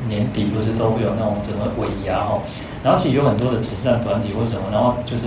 [0.09, 2.41] 年底不是都会有那种什么尾牙哦，
[2.83, 5.25] 然后其实有很多的慈善团体或什么，然后就是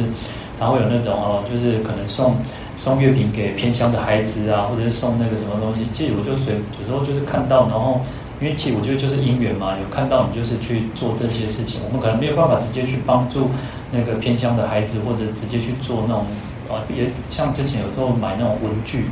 [0.59, 2.35] 然后有那种哦，就是可能送
[2.75, 5.87] 送月饼给偏乡的孩子啊，或者是送那个什么东西。
[5.91, 8.01] 其实我就随有时候就是看到，然后。
[8.39, 13.49] 因为其实我觉得就是因缘嘛，有看到你就是去做这些事情，我们可能没有办法直接去帮助
[13.91, 16.23] 那个偏乡的孩子，或者直接去做那种
[16.69, 19.05] 啊，也像之前有时候买那种文具，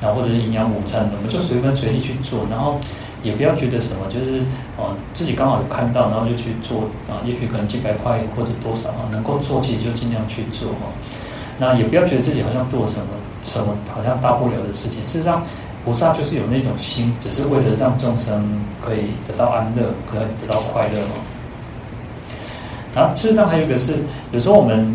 [0.00, 2.78] 然后或者是营养午餐，我们就随分随力去做，然后
[3.24, 4.42] 也不要觉得什么，就是
[4.76, 10.86] 哦自己刚好有看到，然后就去做啊，也许可能几百块或者多少啊，能够做起就尽量去做哈。
[11.58, 13.06] 那也不要觉得自己好像做了什么
[13.42, 15.42] 什么好像大不了的事情，事实上。
[15.84, 18.48] 菩萨就是有那种心，只是为了让众生
[18.80, 21.14] 可以得到安乐，可以得到快乐嘛。
[22.94, 23.96] 然后事实上还有一个是，
[24.30, 24.94] 有时候我们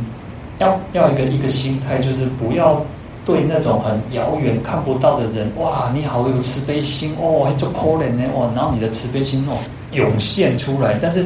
[0.59, 2.81] 要要一个一个心态，就是不要
[3.25, 9.57] 对那种很遥远看不到的人，哇，你好有慈悲心哦，做可怜呢，哇，然后你的慈悲心哦
[9.91, 11.25] 涌现出来，但是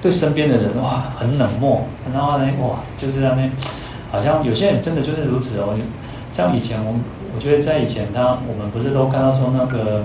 [0.00, 3.50] 对身边的人哇很冷漠，然后呢哇就是让那
[4.12, 5.76] 好像有些人真的就是如此哦，
[6.30, 7.00] 像以前我们。
[7.34, 10.04] 我觉得在以前，他我们不是都看到说那个，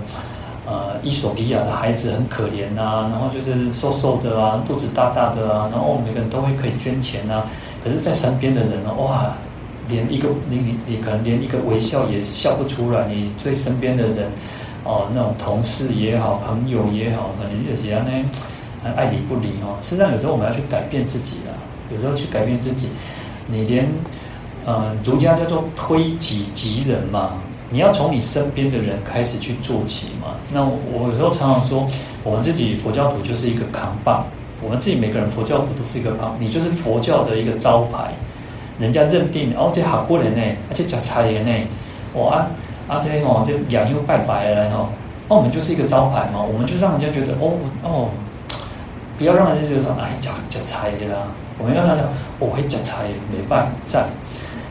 [0.66, 7.46] 呃，伊索比亚的孩子很可怜啊，然后就是瘦瘦的啊，肚子大大的啊，然后每个人都会可以捐钱啊。
[7.84, 9.36] 可是，在身边的人呢，哇，
[9.90, 13.06] 连一个你你你可能连一个微笑也笑不出来。
[13.08, 14.30] 你对身边的人，
[14.86, 18.30] 哦，那种同事也好，朋友也好，可能有些人呢，
[18.96, 19.78] 爱理不理哦。
[19.82, 21.52] 实际上，有时候我们要去改变自己啊，
[21.94, 22.88] 有时候去改变自己，
[23.48, 23.86] 你连。
[24.68, 27.36] 呃，儒家叫做推己及人嘛，
[27.70, 30.36] 你要从你身边的人开始去做起嘛。
[30.52, 31.88] 那我，有时候常常说，
[32.22, 34.28] 我们自己佛教徒就是一个扛棒，
[34.62, 38.12] 我们自己每个人佛教徒都是一个棒，你就是佛教的一个招牌，
[38.78, 41.68] 人家认定哦，这好过人呢，而且吃菜的呢，
[42.12, 42.48] 我啊
[42.90, 44.90] 啊这哦这养又拜拜了哦，
[45.30, 47.54] 那我们就是一个招牌嘛，我们就让人家觉得哦
[47.84, 48.10] 哦，
[49.18, 54.04] 不要让人家觉得说哎吃吃菜的啦，我们要让他讲我会吃菜，没办法。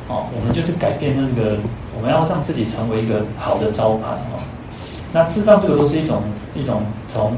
[0.09, 1.57] 哦，我们就是改变那个，
[1.97, 4.39] 我们要让自己成为一个好的招牌哦。
[5.13, 6.23] 那事实上，这个都是一种
[6.55, 7.33] 一种从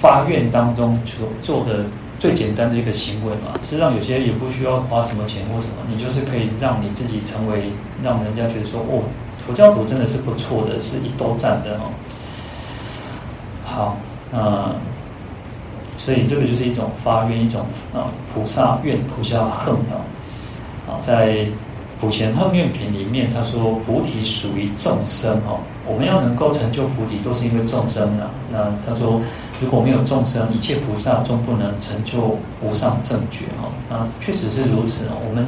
[0.00, 1.84] 发愿当中所做的
[2.18, 3.52] 最简单的一个行为嘛。
[3.62, 9.02] 实际上有些也不需要花什么钱或什么，你就是可以让你自己成为让人家觉得说哦，
[9.38, 11.92] 佛教徒真的是不错的，是一兜赞的哦。
[13.64, 13.96] 好，
[14.32, 14.72] 那
[15.98, 20.00] 所以这个就是一种发愿，一种啊菩萨愿、菩萨恨啊。
[20.88, 21.44] 啊，在
[21.98, 28.30] 普贤行愿品里面，他说菩提属于众生哦，我们要能够成就菩提，都是因为众生啊。
[28.52, 29.20] 那他说，
[29.60, 33.72] 如果没有众生，一切菩萨终不能成就无上正觉哦。
[33.88, 35.16] 那确实是如此哦。
[35.26, 35.46] 我们，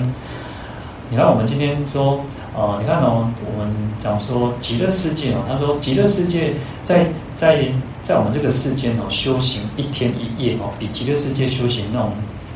[1.10, 2.18] 你看，我们今天说
[2.56, 7.06] 啊、你看哦，我们讲说极乐世界哦，他说极乐世界在
[7.36, 7.64] 在
[8.00, 12.10] 在我们这个世间哦，修行一天一夜哦，比极乐世界修行那种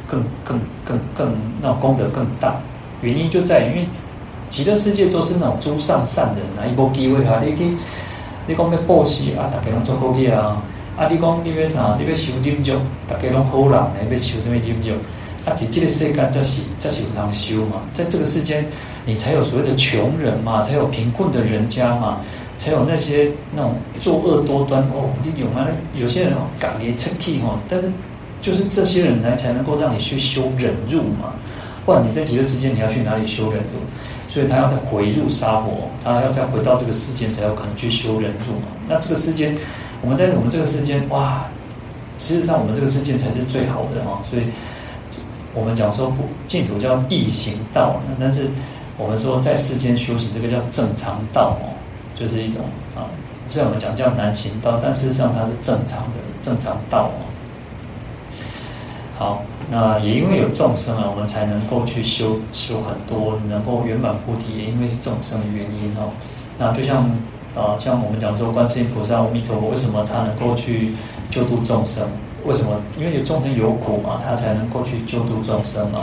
[0.09, 2.57] 更更更更那种功德更大。
[3.03, 3.89] 原因就在于，因为
[4.49, 7.77] 极乐世界都是那种诸上善人啊，一波机会哈，你去
[8.47, 10.63] 你讲要布施啊，大家拢做好嘢啊，
[10.97, 13.73] 啊你讲你要啥，你要修金咒，大家拢好人，
[14.11, 14.93] 要修什么金咒？
[15.45, 18.65] 啊，在这个世间才是才是有通修嘛，在这个世间
[19.05, 22.21] 你才有所谓的穷人嘛，才有贫困的人家嘛，
[22.57, 25.67] 才有那些那种作恶多端哦，你有吗？
[25.97, 27.91] 有些人哦，敢言出气哦，但是
[28.41, 31.35] 就是这些人来才能够让你去修忍辱嘛。
[31.85, 33.81] 不然你这几个时间，你要去哪里修忍辱？
[34.29, 38.69] 所以他要再回入沙婆，他要再回到这个世间，才有可能去修忍辱嘛。
[38.89, 39.55] 那这个世间，
[40.01, 41.45] 我们在我们这个世间，哇，
[42.17, 44.23] 其实上我们这个世界才是最好的哈。
[44.23, 44.45] 所以，
[45.53, 48.49] 我们讲说不净土叫易行道，但是
[48.97, 51.77] 我们说在世间修行，这个叫正常道哦，
[52.15, 52.63] 就是一种
[52.97, 53.05] 啊，
[53.51, 57.21] 虽然我们讲叫难行道，但事实上它是正常的正常道哦。
[59.19, 59.43] 好。
[59.75, 66.13] 那也因为有众生啊，我们才能够去修修很多，能够圆满菩提，也因为是众生的原因哦。
[66.59, 67.09] 那就像
[67.57, 70.95] 啊，像我们讲说，观世音菩萨、阿弥陀佛，为什么他能够去
[71.31, 72.07] 救度众生？
[72.45, 72.79] 为什么？
[72.99, 76.01] 因为有众生有苦嘛，他才能够去救度众生嘛。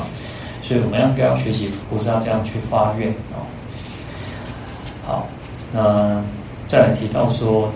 [0.63, 3.45] 所以我们应该要学习菩萨这样去发愿哦。
[5.05, 5.27] 好，
[5.71, 6.23] 那
[6.67, 7.69] 再来提到说，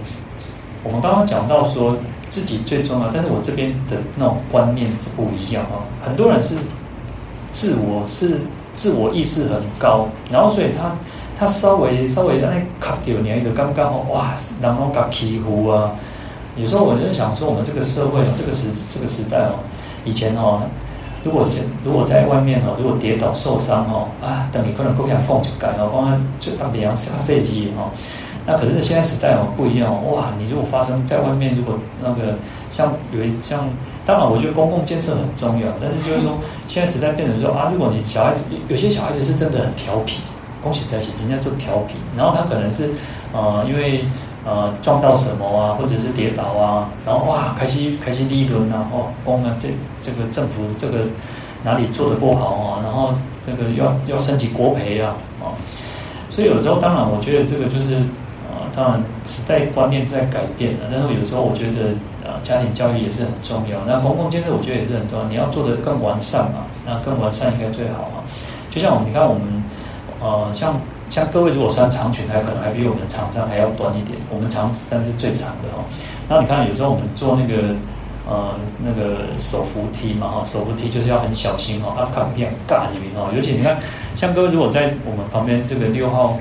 [0.84, 1.96] 我们刚刚讲到说。
[2.34, 5.86] 自己最重要，但是我这边的那种观念是不一样啊。
[6.04, 6.56] 很多人是
[7.52, 8.42] 自我是
[8.74, 10.96] 自我意识很高，然后所以他
[11.38, 15.92] 他稍微稍微哎卡掉你的刚刚好哇，然后搞欺负啊。
[16.58, 19.60] 有时候我就想说，我们这个社会这个时这个时代哦，
[20.04, 20.64] 以前哦，
[21.24, 21.48] 如果
[21.84, 27.92] 如果在外面哦，如果跌倒受伤哦啊，等你可能够想放起来哦，光就当别人杀设计哦。
[28.46, 30.34] 那可是现在时代哦不一样哦，哇！
[30.38, 32.36] 你如果发生在外面，如果那个
[32.70, 33.70] 像有一像，
[34.06, 40.20] 当然我觉得公共建设很重要，但是就是说 现在时代变成说啊，如果你小孩子有些小孩子是真的很调皮，
[40.62, 42.90] 恭喜在一起，人家做调皮，然后他可能是
[43.32, 44.04] 呃因为
[44.46, 49.70] 呃撞到什么啊，或者是跌倒啊，然后哇开心开心第一轮啊，哦，公啊这
[50.02, 51.06] 这个政府这个
[51.64, 53.14] 哪里做的不好啊，然后
[53.48, 55.56] 这个要要升级国赔啊，啊，
[56.30, 58.02] 所以有时候当然我觉得这个就是。
[58.76, 61.94] 当然，时代观念在改变了，但是有时候我觉得，
[62.28, 63.78] 啊，家庭教育也是很重要。
[63.86, 68.24] 那公共建设我觉得也是很重要，你要做得更完善嘛，那更完善应该最好嘛。
[68.72, 69.64] 就像我们，你看我们，
[70.20, 75.86] 呃，像像各位如果穿长裙，还可能还比我们长衫还要短一点，我们长衫是最长的哦。
[76.28, 77.76] 然后你看有时候我们做那个，
[78.28, 83.30] 呃，那个手扶梯嘛，哈，手扶梯就是要很小心哦，啊，看不见嘎几米哦。
[83.36, 83.78] 尤其你看，
[84.16, 86.40] 像各位如果在我们旁边这个六号。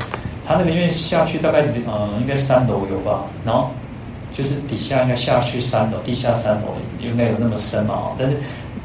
[0.52, 3.70] 他那个因为下去大概呃应该三楼有吧，然后
[4.32, 6.68] 就是底下应该下去三楼，地下三楼
[7.00, 8.36] 应该有那么深嘛，但是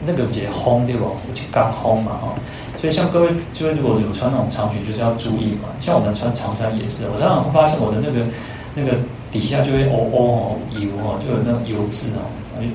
[0.06, 1.08] 那个也轰对吧？
[1.28, 2.34] 而且刚轰嘛哈，
[2.80, 5.70] 所以像各位就是如果有穿那种长裙，就是要注意嘛。
[5.80, 8.26] 像我们穿长衫也是，我常常会发现我的那个
[8.74, 8.98] 那个
[9.32, 12.24] 底下就会哦哦哦油哦，就有那种油渍哦。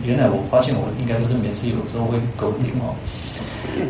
[0.05, 2.95] 原来我发现我应该都是每次有时候会勾顶哦。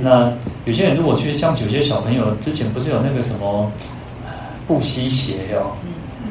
[0.00, 0.32] 那
[0.64, 3.70] 有些人如果去像有些小朋友之前不是有那个什么？
[4.72, 5.76] 不吸血哦，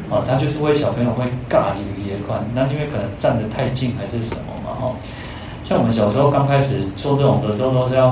[0.09, 4.91] 啊，他就是为小朋友会尬几个夜款，那因为可能站得太近还是什么嘛哈。
[5.63, 8.07] 像我们小时候刚开始做这种的时候，都是要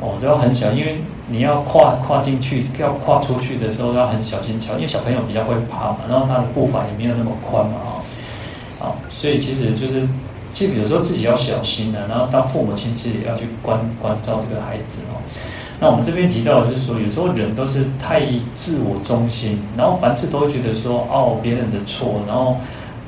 [0.00, 7.74] 哦都要很小，因为你要跨跨进去，要跨出去的时候要很小心瞧，因为小朋友比较会爬嘛，然后他的步伐也没有那么宽嘛
[8.80, 8.86] 哈。
[8.86, 10.08] 啊，所以其实就是，
[10.52, 15.20] 其实有时候自己要小心的，然后当父母亲其实也要去关关照这个孩子哦。
[15.80, 18.22] 那我们这边提到的是说，有时候人都是太
[18.54, 22.56] 自我中心，然后凡事都会觉得说，哦，别人的错，然后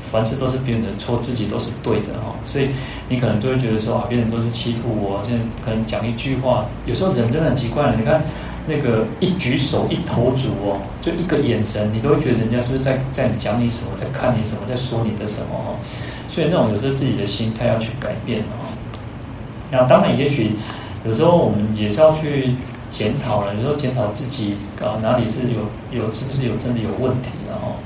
[0.01, 2.35] 凡事都是别人的错，自己都是对的哈。
[2.45, 2.69] 所以
[3.09, 5.23] 你可能就会觉得说，啊，别人都是欺负我。
[5.23, 7.95] 现在可能讲一句话，有时候人真的很奇怪了。
[7.97, 8.23] 你看
[8.67, 15.73] 那个一举手一投足哦，就一个眼神，你都会觉得人家是不是在在讲你什么，在看你什么，在说你的什么哈。
[16.29, 18.67] 所以那种有时候自己的心态要去改变哦。
[19.71, 20.53] 那当然，也许
[21.07, 22.55] 有时候我们也是要去
[22.91, 27.77] 检讨了，有时候检讨自己啊哪里是有有是不是有真的有问题然后，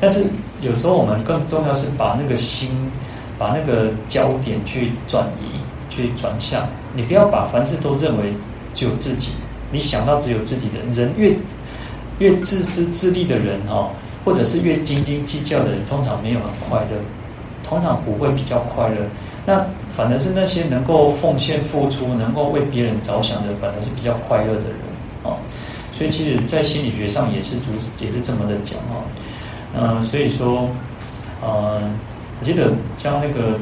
[0.00, 0.24] 但是
[0.60, 2.70] 有时候我们更重要是把那个心，
[3.38, 6.66] 把那个焦点去转移，去转向。
[6.94, 8.32] 你不要把凡事都认为
[8.72, 9.32] 只有自己，
[9.70, 11.36] 你想到只有自己的人越
[12.18, 13.90] 越自私自利的人哈，
[14.24, 16.98] 或者是越斤斤计较的人，通常没有很快乐，
[17.62, 18.96] 通常不会比较快乐。
[19.46, 24.78] 那反而是那些能够奉献付出、能够为别人着想的，反而是比较快乐的人
[25.22, 25.36] 啊。
[25.92, 27.66] 所以其实，在心理学上也是主
[28.00, 29.04] 也是这么的讲啊。
[29.76, 30.68] 嗯，所以说，
[31.42, 31.80] 呃，
[32.40, 33.58] 我记得将那个。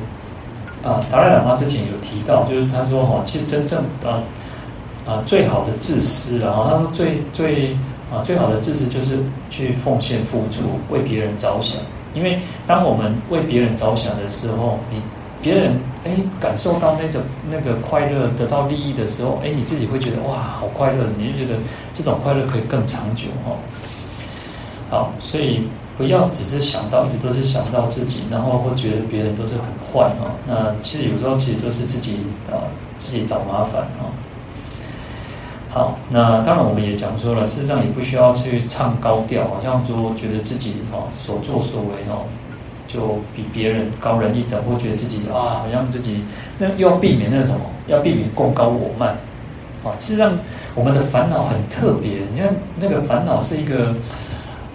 [0.85, 4.19] 啊，达赖喇嘛之前有提到，就是他说哈，其实真正啊
[5.07, 7.73] 啊最好的自私，然后他说最最
[8.13, 9.17] 啊最好的自私就是
[9.49, 11.81] 去奉献付出，为别人着想。
[12.15, 15.01] 因为当我们为别人着想的时候，你
[15.43, 17.21] 别人哎感受到那种
[17.51, 21.59] 那个快乐，得到利益的时候，哎你自己会觉得哇好快乐，你就觉得
[21.93, 23.53] 这种快乐可以更长久哈。
[24.89, 25.65] 好，所以。
[25.95, 29.63] 不要只是想到，一直都是想到自己，然后会觉得别人都是很
[29.93, 30.33] 坏哈。
[30.49, 32.65] 那其实有时候其实都是自己啊，
[32.99, 34.09] 自己找麻烦哈。
[35.69, 42.25] 好，那当然我们也讲说了，事实上也不需要去唱高调，好像说觉得自己哈所作所为哦
[42.93, 46.23] 就比别人高人一等，或觉得自己啊好像自己
[46.59, 49.17] 那又要避免那什么，要避免贡高我慢
[49.83, 49.91] 啊。
[49.99, 50.39] 事实上
[50.75, 53.95] 我们的烦恼很特别，你看那个烦恼是一个。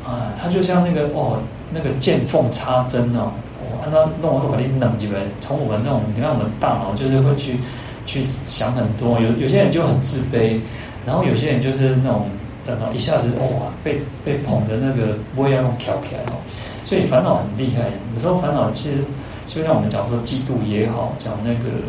[0.07, 1.37] 啊，它就像那个哦，
[1.73, 5.19] 那个见缝插针哦，我按照弄我都把你弄起来。
[5.41, 7.59] 从我们那种，你看我们大脑就是会去
[8.05, 9.19] 去想很多。
[9.19, 10.61] 有有些人就很自卑，
[11.05, 12.29] 然后有些人就是那种，
[12.65, 16.39] 等到一下子哇，被被捧的那个我也要用挑起来哦。
[16.87, 19.03] 所以烦恼很厉害，有时候烦恼其实
[19.45, 21.83] 就像我们讲说嫉妒也好，讲那个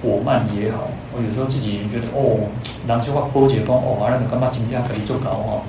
[0.00, 2.46] 我慢也好，我有时候自己觉得哦，
[2.86, 5.62] 人家话波折光哦，完了你干嘛今天可以做高哦。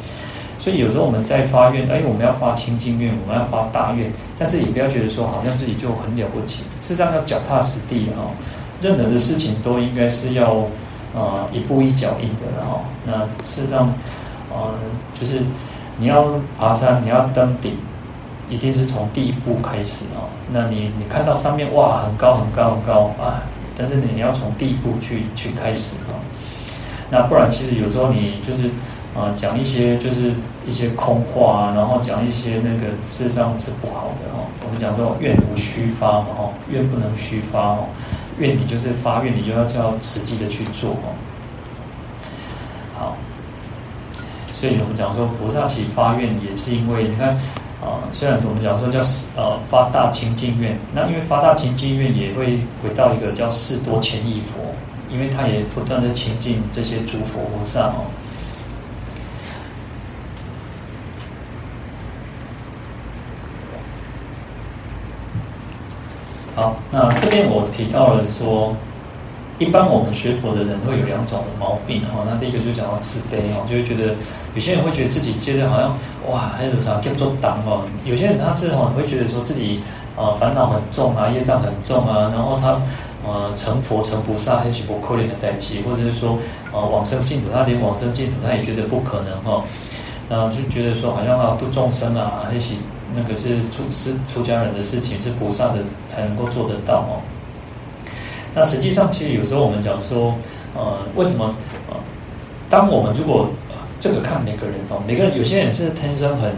[0.59, 8.29] 所以有时候我们在发愿，哎，我们要发清净愿，我们要发大愿，但是也不要觉得说好像自己就很了不起，事实上要脚踏实地哈，
[8.79, 10.57] 任何的事情都应该是要
[11.17, 12.81] 啊、一步一脚印的哈。
[13.03, 13.87] 那事实上
[14.53, 14.77] 啊、
[15.19, 15.41] 就是
[15.97, 17.73] 你要爬山，你要登顶，
[18.49, 20.27] 一定是从第一步开始啊。
[20.51, 23.43] 那你你看到上面哇，很高很高很高啊，
[23.77, 26.17] 但是你你要从第一步去去开始啊。
[27.09, 28.69] 那不然其实有时候你就是。
[29.15, 30.31] 啊，讲一些就是
[30.67, 34.45] 一些空话啊，然后讲一些那个事实上是不好的哦。
[34.63, 37.87] 我们讲说愿无虚发嘛哈，愿不能虚发哦，
[38.37, 41.09] 愿你就是发愿，你就要要实际的去做哦。
[42.95, 43.17] 好，
[44.53, 47.35] 所以我们讲说菩萨起发愿也是因为你看
[47.81, 48.99] 啊，虽然我们讲说叫
[49.37, 54.59] 呃发大清净愿，那因为发大清净愿也会回到一个叫四多千亿佛，
[55.09, 58.05] 因为他也不断的亲近这些诸佛菩萨哦。
[66.55, 68.75] 好，那这边我提到了说，
[69.59, 72.25] 一般我们学佛的人会有两种毛病哈。
[72.25, 74.15] 那第一个就讲到自卑哈，就会觉得
[74.55, 75.95] 有些人会觉得自己接着好像
[76.31, 77.83] 哇，还有啥叫做挡哦。
[78.05, 79.81] 有些人他是哈会觉得说自己
[80.15, 82.81] 啊烦恼很重啊，业障很重啊，然后他
[83.27, 86.37] 呃成佛成菩萨还是不可能的代际，或者是说
[86.71, 89.63] 啊往生净土，他连往生净土他也觉得不可能哈。
[90.29, 92.75] 那就觉得说好像啊度众生啊还是。
[93.15, 97.17] 那个是出是出家人的事情，是菩萨的才能够做得到哦。
[98.53, 100.35] 那实际上，其实有时候我们讲说，
[100.75, 101.55] 呃，为什么
[101.89, 101.95] 呃，
[102.69, 103.49] 当我们如果
[103.99, 106.51] 这个看每个人哦，每个人有些人是天生很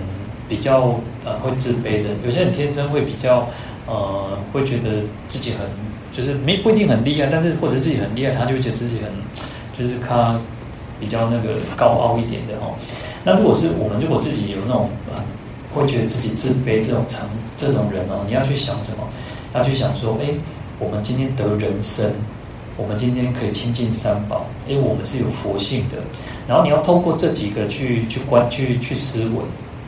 [0.48, 3.48] 比较呃会自卑的，有些人天生会比较
[3.88, 5.60] 呃会觉得自己很
[6.12, 9.12] 就是没不一定很厉害，但是或者自己很厉害，他就觉得自己很
[9.78, 10.40] 就是他
[11.00, 12.76] 比较那个高傲一点的哦。
[13.24, 15.22] 那如果是我们如果自己有那种呃。
[15.74, 17.26] 会觉得自己自卑这种成
[17.56, 19.08] 这种人哦，你要去想什么？
[19.54, 20.28] 要去想说，哎，
[20.82, 22.12] 我们今天得人生，
[22.76, 25.98] 我们今天可以亲近三宝，因为我们是有佛性的。
[26.48, 29.36] 然后你要透过这几个去去观去去思维，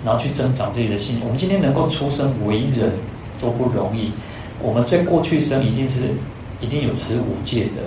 [0.06, 1.20] 然后去增长自己的心。
[1.24, 2.92] 我们今天能够出生为人
[3.42, 4.12] 都不容易，
[4.62, 6.02] 我们在过去生一定是
[6.62, 7.82] 一定有持五戒的，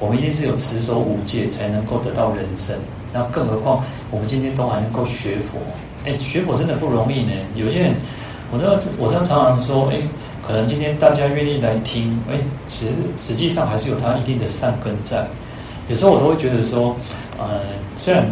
[0.00, 2.74] 我们一定是有持守五戒才能够得到人生。
[3.12, 5.58] 那更何况我们今天都还能够学佛。
[6.06, 7.32] 哎，学佛真的不容易呢。
[7.54, 7.94] 有些人，
[8.50, 10.00] 我知道，我常常说，哎，
[10.46, 15.26] 可能今天大家愿意来听，哎，其实实际上还是有他一定的善根在。
[15.88, 16.96] 有时候我都会觉得说，
[17.38, 17.60] 呃，
[17.96, 18.26] 虽然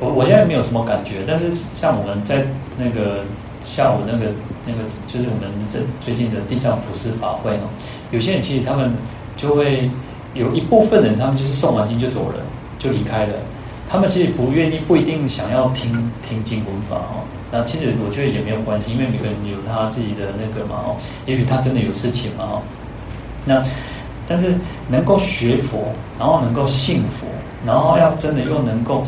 [0.00, 2.44] 我我现在没有什么感觉，但是像我们在
[2.76, 3.24] 那个
[3.60, 4.26] 下午那个
[4.66, 7.70] 那个，就是我们这最近的地藏普施法会哦，
[8.10, 8.92] 有些人其实他们
[9.36, 9.88] 就会
[10.34, 12.36] 有一部分人，他们就是诵完经就走了，
[12.78, 13.34] 就离开了。
[13.88, 17.22] 他们其实不愿意，不一定想要听听经文法哦。
[17.52, 20.96] 那其实我觉得也没有关系，因为每个人有他自己的那个嘛哦。
[21.26, 22.62] 也许他真的有事情嘛哦。
[23.44, 23.62] 那
[24.26, 24.54] 但是
[24.88, 27.26] 能够学佛，然后能够信佛，
[27.66, 29.04] 然后要真的又能够，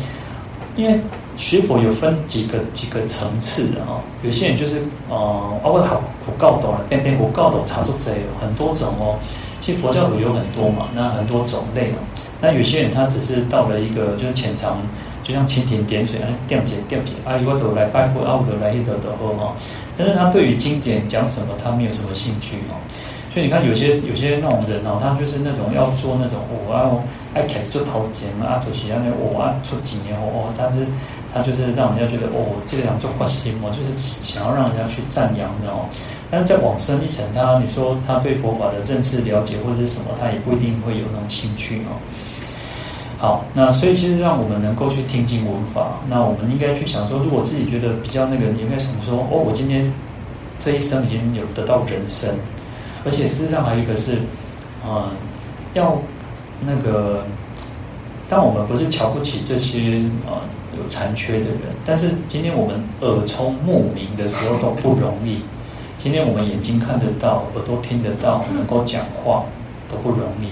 [0.75, 0.99] 因为
[1.35, 3.99] 学佛有分几个几个层次的哦。
[4.21, 9.17] 有些人就是呃，包括好佛教徒了，边边佛教徒差不多有很多种哦。
[9.59, 11.95] 其实佛教徒有很多嘛，那很多种类哦。
[12.39, 14.77] 那有些人他只是到了一个就是浅尝，
[15.25, 19.55] 就像蜻蜓点水啊，掉解掉解啊，我都来拜佛，啊，我都来一得得喝哈。
[19.97, 22.77] 但是他对于经典讲什么，他没有什么兴趣哦。
[23.33, 27.03] 所以你看有些有些那种人哦，他就是那种要做那种我要
[27.33, 30.85] 爱开做头前啊，做其他的我啊出几年哦，但是
[31.33, 35.89] 他就是让人家觉得哦，这个样做发心哦，就是想要让人家去赞扬的哦。
[36.31, 41.99] 但是再往深一层，他你说他对佛法的认识了解或者是什么，他也不一定会有那种兴趣哦。
[43.25, 49.91] 好，那所以其实让我们能够去听经闻法，那我们应该去想说，如果自己觉得比较那个，你应该想说，哦，我今天
[50.59, 52.35] 这一生已经有得到人生，
[53.03, 54.19] 而且事实上还有一个是，
[54.85, 55.09] 嗯，
[55.73, 55.97] 要
[56.63, 57.23] 那个，
[58.29, 60.45] 当我们不是瞧不起这些啊、
[60.77, 65.41] 有残缺的人，但是今天我们耳聪目明的时候都不容易。
[65.97, 69.43] 今天我们眼睛看得到，耳朵听得到，能够讲话
[69.89, 70.49] 都不容易。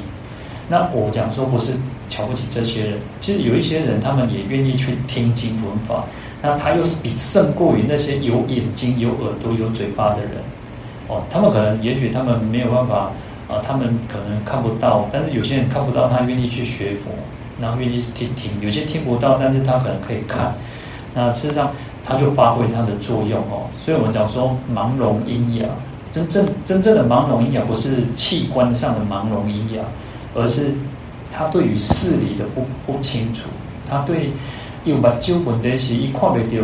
[0.73, 1.73] 那我讲说不是
[2.09, 6.05] 瞧不起这些人，其实有一些人他们也愿意去听经闻法，
[6.41, 10.31] 那他又是比胜过于那些有眼睛、有耳朵、有嘴巴的人。
[11.07, 13.11] 哦，他们可能也许他们没有办法
[13.47, 17.11] 啊，他们可能看不到，但是有些人看不到，他愿意去学佛，
[17.61, 18.49] 然后愿意听听。
[18.59, 20.55] 有些听不到，但是他可能可以看。
[21.13, 21.69] 那事实上。
[22.05, 25.65] 他就发挥他的作用哦，所以我们讲说盲聋喑哑，
[26.11, 29.81] 真正真正的盲聋喑哑不是器官上的盲聋喑哑，
[30.33, 30.71] 而是
[31.31, 33.49] 他对于事理的不不清楚，
[33.89, 34.31] 他对
[34.85, 36.63] 有把旧本的西一块没丢，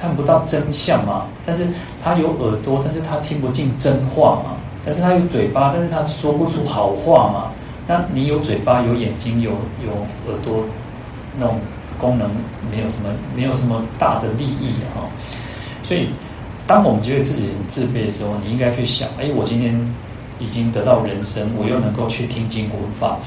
[0.00, 1.26] 看不到真相嘛。
[1.44, 1.66] 但是
[2.02, 4.56] 他有耳朵，但是他听不进真话嘛。
[4.84, 7.52] 但是他有嘴巴，但是他说不出好话嘛。
[7.86, 9.50] 那你有嘴巴，有眼睛，有
[9.84, 9.92] 有
[10.26, 10.64] 耳朵，
[11.38, 11.58] 那种。
[12.00, 12.30] 功能
[12.70, 15.02] 没有什么，没有什么大的利益哈，
[15.82, 16.10] 所以
[16.64, 19.74] 当我们觉得自己很自卑的时候，你应该去想：哎，我今天
[20.38, 23.18] 已经得到人生，我又能够去听经闻法，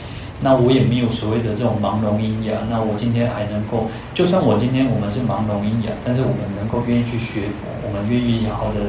[0.41, 8.81] 那我也没有所谓的这种盲聋喑哑，那我今天还能够，就算我今天我们是盲聋喑哑，但是我们能够愿意去学佛，我们愿意好好的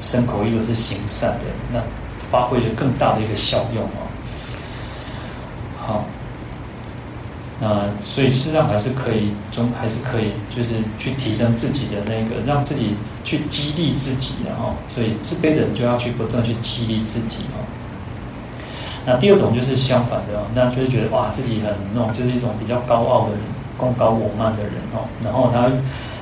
[0.00, 1.82] 身口意都是行善的，那
[2.30, 4.00] 发挥着更大的一个效用啊。
[5.78, 6.04] 好。
[7.64, 17.62] 那所以事实上还是可以，中还是可以，就是去提升自己的那个，让自己去激励自己，然后，所以自卑的人就要去不断去激励自己哦。
[19.06, 23.40] 那第二种就是相反的，那就是觉得哇，自己很那种，就是一种比较高傲的人，
[23.76, 25.06] 贡高我慢的人哦。
[25.22, 25.70] 然后他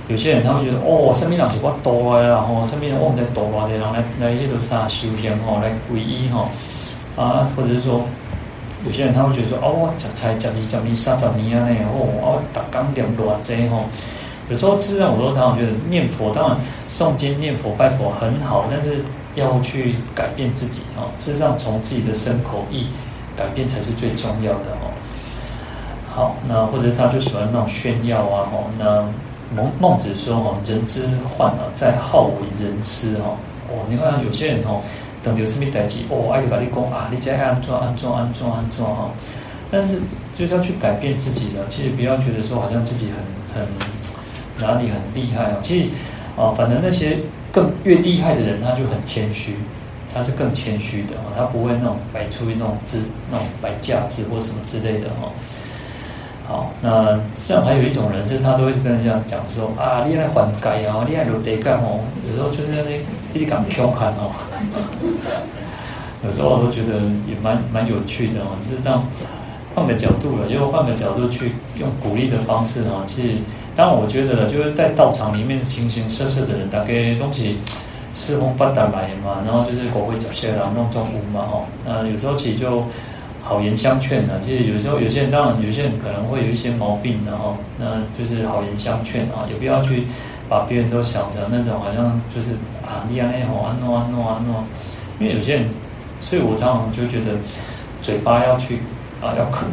[0.09, 6.51] 有些人他会觉得哦，身边人是我多的，然后身边人我们在多啊，然后来来一路啥修行哦，来皈依哈
[7.17, 8.05] 啊，或者是说。
[8.87, 13.85] 有些人他会觉得说哦，我食菜食二十年、三十年啊，那哦，我逐工念偌济吼。
[14.49, 16.57] 有时候实上我都常常觉得念佛，当然
[16.89, 19.05] 诵经、念佛、拜佛很好，但是
[19.35, 21.07] 要去改变自己哦。
[21.19, 22.87] 事实上，从自己的身口意
[23.37, 24.91] 改变才是最重要的哦。
[26.09, 28.65] 好，那或者他就喜欢那种炫耀啊，吼。
[28.79, 29.05] 那
[29.55, 33.37] 孟孟子说哦，人之患啊，在好为人师哦。
[33.69, 34.81] 哦，你看有些人哦。
[35.23, 39.11] 等有什么代志哦，爱就把你讲啊，你再安怎安怎安怎安怎哈。
[39.71, 40.01] 但是
[40.37, 41.65] 就是要去改变自己了。
[41.69, 43.09] 其实不要觉得说好像自己
[43.55, 43.69] 很很
[44.59, 45.59] 哪里很厉害啊。
[45.63, 45.87] 其实
[46.37, 47.19] 啊，反正那些
[47.53, 49.55] 更越厉害的人，他就很谦虚，
[50.13, 55.31] 他是更谦虚的啊，他不会那种摆出那种姿那种摆架子或什么之类的哈。
[56.49, 62.01] 好，那这样还有一种人是，他都会跟人家讲说啊，你爱还债啊，你爱留地干哦。
[62.27, 62.99] 有时候就是那
[63.33, 64.33] 你敢调侃哦。
[66.25, 68.57] 有时候我觉得也蛮蛮有趣的哦。
[68.63, 69.05] 就是这样
[69.75, 73.03] 换个角度了，又换个角度去用鼓励的方式哦。
[73.07, 73.29] 其实，
[73.75, 77.59] 当然我觉得了，就是在道场里面形形色色的人，大概东西
[78.13, 81.65] 四通八达来嘛，然后就是国会找些人弄中午嘛哦。
[81.87, 82.85] 那有时候其实就。
[83.43, 90.05] 好言相劝呢，其实有时候有些人当然有些人可能会有一些毛病，然后那就是好言相劝啊，有必要去
[90.51, 92.51] 把别人都想成那种好像就是
[92.85, 94.65] 啊，你啊那好啊诺啊诺啊诺，
[95.21, 95.69] 因为有些人，
[96.21, 97.39] 所以我常常就觉得
[98.03, 98.81] 嘴巴要去
[99.23, 99.65] 啊要口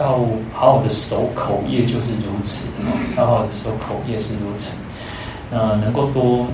[0.00, 0.18] 要
[0.54, 2.64] 好好的守口业就是如此，
[3.16, 4.74] 要好好的守口业是如此，
[5.50, 6.46] 那能够多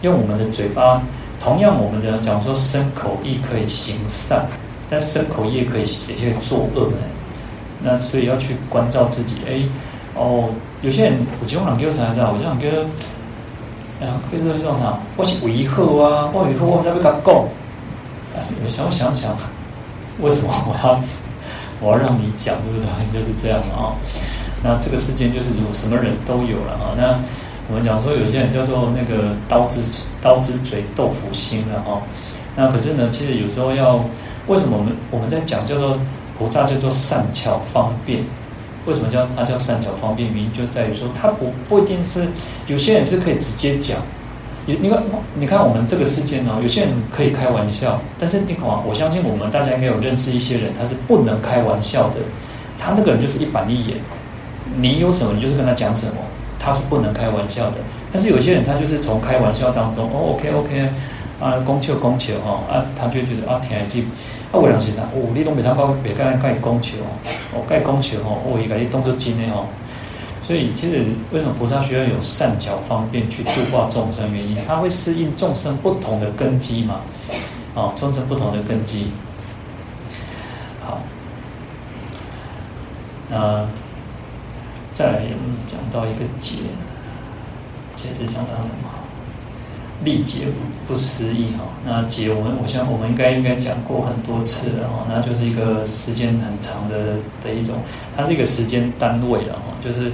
[0.00, 1.02] 用我们的嘴巴，
[1.38, 4.44] 同样我们的讲说生口意可以行善。
[4.92, 6.96] 但生口意可以写些作恶呢。
[7.80, 9.36] 那所以要去关照自己。
[9.46, 9.62] 哎，
[10.16, 10.50] 哦，
[10.82, 12.30] 有些人我经常给啥子啊？
[12.32, 12.84] 我经常觉得，
[14.00, 17.44] 哎呀，就是那种啥，我是为好啊，我为好，我才会跟他讲。
[18.32, 19.36] 但是有时候想想，
[20.20, 21.00] 为什么我要
[21.80, 22.88] 我要让你讲，对不对？
[23.12, 23.92] 就是这样啊。
[24.62, 26.96] 那这个世间就是有什么人都有了啊。
[26.96, 27.20] 那
[27.68, 29.82] 我们讲说，有些人叫做那个刀子
[30.22, 32.00] 刀子嘴豆腐心了哈。
[32.56, 34.02] 那可是呢，其实有时候要
[34.46, 35.98] 为什么我们我们在讲叫做
[36.38, 38.24] 菩萨叫做善巧方便？
[38.90, 40.28] 为什么叫它叫三角方便？
[40.32, 42.26] 原因就在于说，它不不一定是
[42.66, 43.96] 有些人是可以直接讲。
[44.66, 45.02] 你你看
[45.34, 52.16] 你看我们这个世界呢，有些人可以开玩笑，但是你看我相信我们大家应该有认识一些人，他是不能开玩笑的。
[52.78, 53.98] 他那个人就是一板一眼。
[54.76, 56.14] 你有什么，你就是跟他讲什么，
[56.58, 57.76] 他是不能开玩笑的。
[58.12, 60.88] 但是有些人，他就是从开玩笑当中，哦，OK OK，
[61.40, 64.04] 啊，讲笑讲笑哈，啊，他就觉得啊，听得进。
[64.52, 65.02] 啊，为人是啥？
[65.14, 67.10] 哦，你都没他讲，别跟他讲笑哦，
[67.54, 69.66] 哦，该讲笑哦，哦，伊个你动作真的哦。
[70.42, 74.32] 所以，其实为什么菩萨需要有善巧方便去度化众生？
[74.32, 77.00] 原因，他会适应众生不同的根基嘛。
[77.74, 79.12] 哦，众生不同的根基。
[80.82, 81.00] 好，
[83.28, 83.66] 那。
[84.92, 85.22] 再来
[85.66, 86.58] 讲到一个劫，
[87.96, 88.99] 劫是讲到什么？
[90.04, 91.64] 历劫不不思议哈。
[91.84, 95.06] 那劫我们我想我们应该应该讲过很多次了哈。
[95.08, 97.76] 那就是一个时间很长的的一种，
[98.16, 99.74] 它是一个时间单位了哈。
[99.82, 100.12] 就是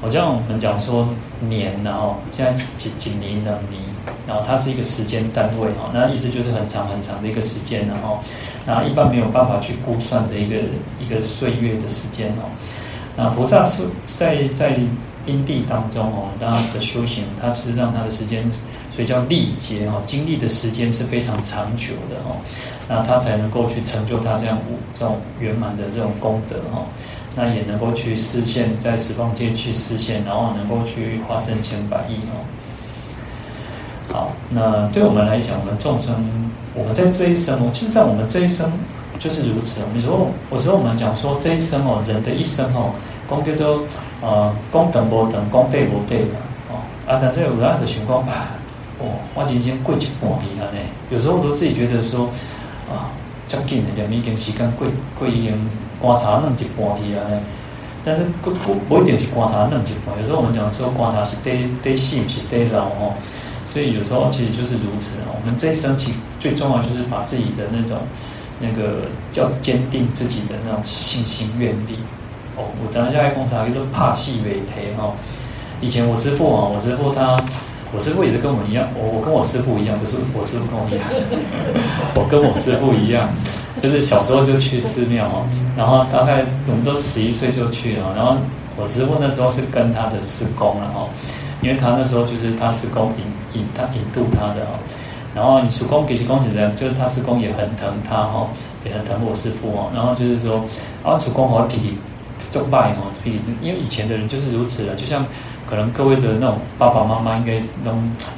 [0.00, 1.08] 好像我们讲说
[1.40, 3.82] 年然后现在几几年的年，
[4.26, 5.90] 然后它是一个时间单位哈。
[5.92, 8.18] 那意思就是很长很长的一个时间然后，
[8.66, 10.56] 然后一般没有办法去估算的一个
[11.00, 12.48] 一个岁月的时间哦。
[13.14, 14.78] 那菩萨是在在
[15.26, 18.42] 因地当中哦，当他的修行，他是让他的时间，
[18.94, 22.36] 所以叫历劫哦，经历的时间是非常长久的哦，
[22.88, 24.58] 那他才能够去成就他这样
[24.92, 26.84] 这种圆满的这种功德哈，
[27.34, 32.34] 那也能够去实现，在十方界去实现，然后能够去化身千百亿哦。
[34.12, 36.14] 好，那对我们来讲，我们众生，
[36.74, 38.70] 我们在这一生哦，其实，在我们这一生。
[39.18, 39.80] 就是如此。
[39.94, 42.90] 你说，我说我们讲说这一生哦，人的一生哦，
[43.30, 43.84] 讲叫做
[44.20, 46.40] 呃，功德无等，功德无短嘛，
[46.70, 48.48] 哦，啊，但是有人的情况吧，
[49.02, 50.78] 哦，我今天过一半去了呢。
[51.10, 52.30] 有时候我都自己觉得说，
[52.88, 53.10] 啊，
[53.48, 54.86] 较紧的点，已经时间过
[55.18, 55.58] 过已经
[56.00, 57.40] 观察弄一半去了呢。
[58.04, 63.14] 但是不不不一定是观察弄一半，有时候我们讲说观察是得得细，是得老哦。
[63.66, 65.34] 所以有时候其实就是如此哦。
[65.40, 67.98] 我们这一生其最重要就是把自己的那种。
[68.60, 71.96] 那个叫坚定自己的那种信心愿力
[72.56, 75.12] 哦，我等一下来观察，就是怕戏尾台哈。
[75.80, 77.36] 以前我师父啊，我师父他，
[77.92, 81.04] 我师父也是跟我们一样，我我跟我师父一样，不是我师父跟我一样，
[82.16, 83.28] 我跟我师父一样，
[83.80, 85.44] 就是小时候就去寺庙哦，
[85.76, 88.36] 然后大概我们都十一岁就去了，然后
[88.76, 91.08] 我师父那时候是跟他的师公了哦，
[91.60, 94.80] 因为他那时候就是他师公引引他引渡他的哦。
[95.34, 98.48] 然后你师公给师公是这样，就是他师公也很疼他哦，
[98.84, 99.90] 也很疼我师父哦。
[99.94, 100.62] 然后就是说，
[101.02, 101.96] 啊师公好体
[102.50, 103.08] 就拜哦，
[103.62, 105.24] 因为以前的人就是如此的，就像
[105.72, 107.96] 可能各位的那种爸爸妈妈应该都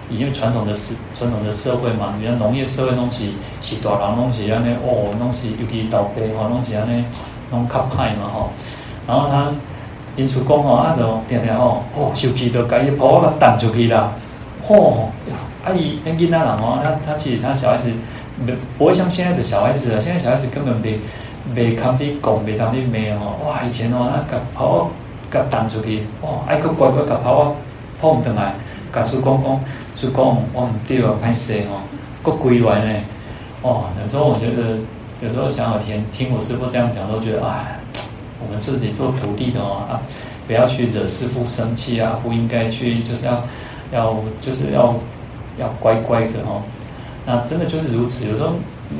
[0.08, 7.04] 已经传统的社传统的社会嘛，你看农业社会东西是大人东西，安尼哦东西尤其倒霉哦东西安尼
[7.50, 8.50] 拢较歹嘛吼。
[9.04, 9.48] 然后他
[10.14, 14.12] 因此讲吼啊就定定哦哦，受气就该一抛个弹出去啦，
[14.68, 15.10] 吼、哦！
[15.64, 17.90] 阿姨，那囡仔人哦，他他其实他小孩子
[18.38, 21.00] 没不会像现在的小孩子啊，现在小孩子根本没
[21.52, 23.34] 没堪的讲，没当的没哦。
[23.44, 24.88] 哇，以前哦，那个跑
[25.38, 27.54] 个弹出去，哇，爱个乖乖个跑
[28.00, 28.54] 跑唔转来，
[28.92, 29.60] 甲师公讲，
[29.96, 31.82] 师公我唔对啊，歹势哦，
[32.22, 33.00] 个归来呢。
[33.62, 34.78] 哦，有时候我觉得，
[35.26, 37.78] 有时候想要听听我师父这样讲，都觉得哎，
[38.40, 40.00] 我们自己做徒弟的哦啊，
[40.46, 43.44] 不要去惹师父生气啊，不应该去，就是要
[43.92, 44.94] 要就是要。
[45.56, 46.60] 要乖乖的哦，
[47.24, 48.28] 那真的就是如此。
[48.28, 48.54] 有时候，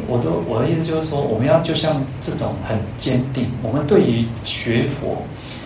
[0.07, 3.49] 我都我的意思就是说，我们要就像这种很坚定。
[3.61, 5.20] 我们对于学佛，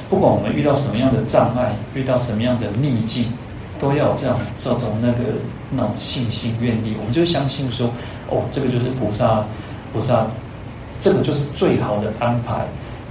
[0.09, 3.33] 不管我们遇到什么样的障碍，遇到什么样的逆境，
[3.79, 5.19] 都要有这样这种那个
[5.71, 6.97] 那种信心愿力。
[6.99, 7.91] 我们就相信说，
[8.29, 9.45] 哦，这个就是菩萨，
[9.93, 10.27] 菩萨，
[11.01, 12.67] 这个就是最好的安排。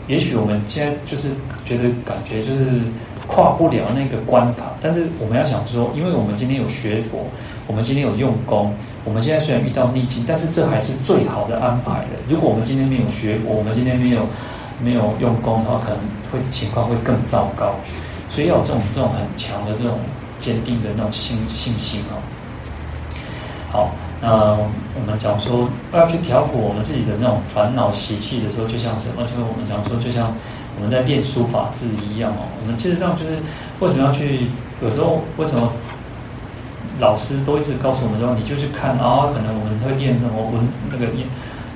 [0.08, 1.30] 也许我们现在就是
[1.66, 2.82] 觉得感觉就是。
[3.30, 7.28] 跨不了那个关卡，但是我们要想说，因为我们今天有学佛，
[7.68, 8.74] 我们今天有用功，
[9.04, 12.16] 我们现在虽然遇到逆境，但是这还是最好的安排的。
[12.30, 14.26] 如果我们今天没有学佛，我们今天没有
[14.82, 16.00] 没有用功的话，可能
[16.32, 17.76] 会情况会更糟糕。
[18.30, 20.00] 所以要有这种这种很强的这种
[20.40, 22.20] 坚定的那种信信心哦。
[23.72, 24.30] 好，那
[24.96, 29.24] 我们讲说要去调伏我们自己的那种烦恼习气的时候，就像什么？
[29.24, 30.34] 就是我们讲说，就像
[30.76, 32.48] 我们在练书法字一样哦。
[32.62, 33.38] 我们其实上就是
[33.80, 34.50] 为什么要去？
[34.80, 35.72] 有时候为什么
[37.00, 39.26] 老师都一直告诉我们说，你就去看啊？
[39.34, 41.28] 可能我们会练什么文那个练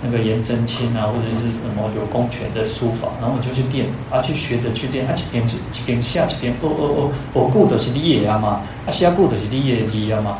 [0.03, 10.31] 那个颜真卿啊，或者是什么有公权的书法，然后我就去练啊，去学着去练啊，一边几边下几边哦哦哦，哦顾的是你的啊嘛，啊下顾的是你的字啊嘛。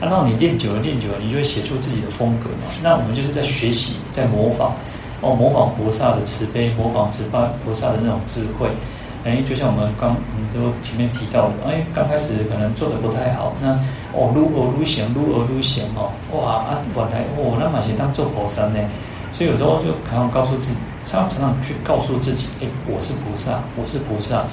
[0.00, 2.72] 啊，然后你练久了，练久了，你就会写出自己的风格嘛。
[2.82, 4.72] 那我们就是在学习，在模仿，
[5.20, 8.70] 哦，模仿菩萨的慈悲，模仿慈悲菩萨的那种智慧。
[9.22, 13.78] 哎，就像我们刚，嗯，都前面提到的，哎，刚开始可能做的不太好，那
[14.14, 18.78] 哦，愈学愈行，愈学愈行哦，哇啊，原来哦，那么些当做菩萨呢。
[19.40, 20.76] 所以有时候就常常告诉自己，
[21.06, 24.44] 常常常去告诉自己，哎，我是菩萨，我是菩萨。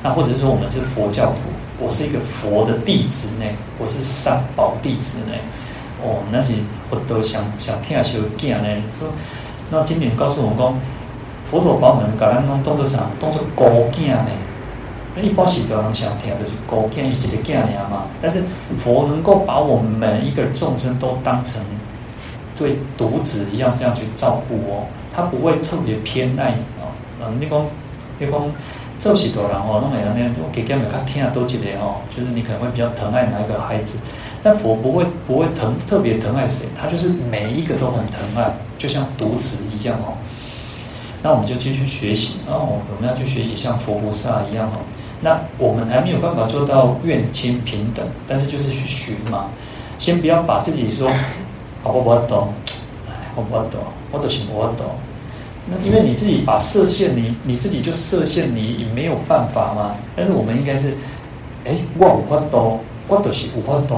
[0.00, 1.50] 那或者是说，我们是佛教徒。
[1.80, 3.44] 我是一个佛的弟子呢，
[3.80, 5.34] 我是三宝弟子呢。
[6.04, 6.54] 哦，那些
[6.88, 8.68] 我都想想听下去讲呢。
[8.92, 9.08] 说，
[9.70, 10.72] 那经典告诉我们讲，
[11.50, 13.10] 佛陀把我们搞咱弄当作啥？
[13.18, 14.30] 当作高囝呢？
[15.16, 18.04] 那一般是多人想听，就是孤囝一个囝尔嘛。
[18.22, 18.44] 但是
[18.78, 21.60] 佛能够把我们每一个众生都当成
[22.58, 26.50] 对独子一样这样去照顾哦，他不会特别偏爱
[26.80, 26.90] 哦。
[27.22, 27.64] 嗯，你讲，
[28.18, 28.34] 你讲。
[29.00, 33.96] 这许多人哦，那么样呢，我给他们看听啊，都记得哦，就是你可能会比较疼爱哪一个孩子，
[34.42, 40.18] 但佛不会不会疼特别疼爱谁，他就是每一个都很疼爱，就像独子一样哦。
[41.22, 44.80] 那我们就继续学习哦，我们要去学习像佛菩萨一样哦。
[45.20, 49.46] 那我们还没有办法做到愿亲平等，但是就是去寻嘛。
[49.96, 51.08] 先不要把自己说，
[51.84, 52.52] 我不懂，
[53.34, 54.86] 我不懂，我都是不懂。
[55.70, 59.94] 那因为你自己把设限，你你自己就设限，你也没有办法嘛。
[60.16, 60.94] 但是我们应该是，
[61.64, 63.94] 哎，我有法度，我都是有法度，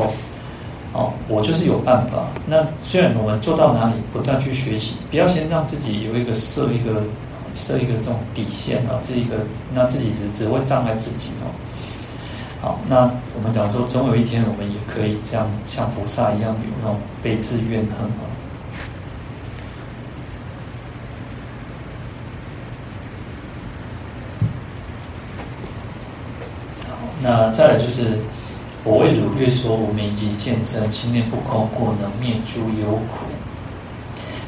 [0.92, 2.26] 哦，我就是有办法。
[2.46, 7.02] 那虽然我们做到哪里，不断去学习，不要先让自己有一个设一个
[7.54, 9.36] 设一个这种底线啊，这一个
[9.72, 11.50] 那自己只只会障碍自己哦。
[12.60, 18.28] 好，那我们讲说，总有一天我们也可以这样像菩萨一样有那种悲智怨恨啊。
[27.22, 28.18] 那再来就是，
[28.84, 33.24] 我为汝略说，无明及见身，心念不空过，能灭诸有苦。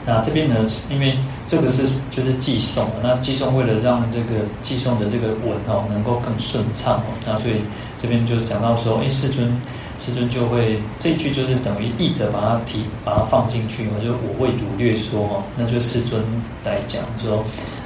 [0.04, 0.56] 那这边呢，
[0.90, 7.60] 因为这个是就是寄送，那寄送为了让这个寄送的这个文哦能够更顺畅哦，那所以
[8.03, 9.57] 这边就讲到说，哎，世尊，
[9.98, 16.22] 世尊就会这句就是等于译者把它提把它放进去嘛，就我为如略说哦，那就世尊
[16.64, 17.44] 来讲说。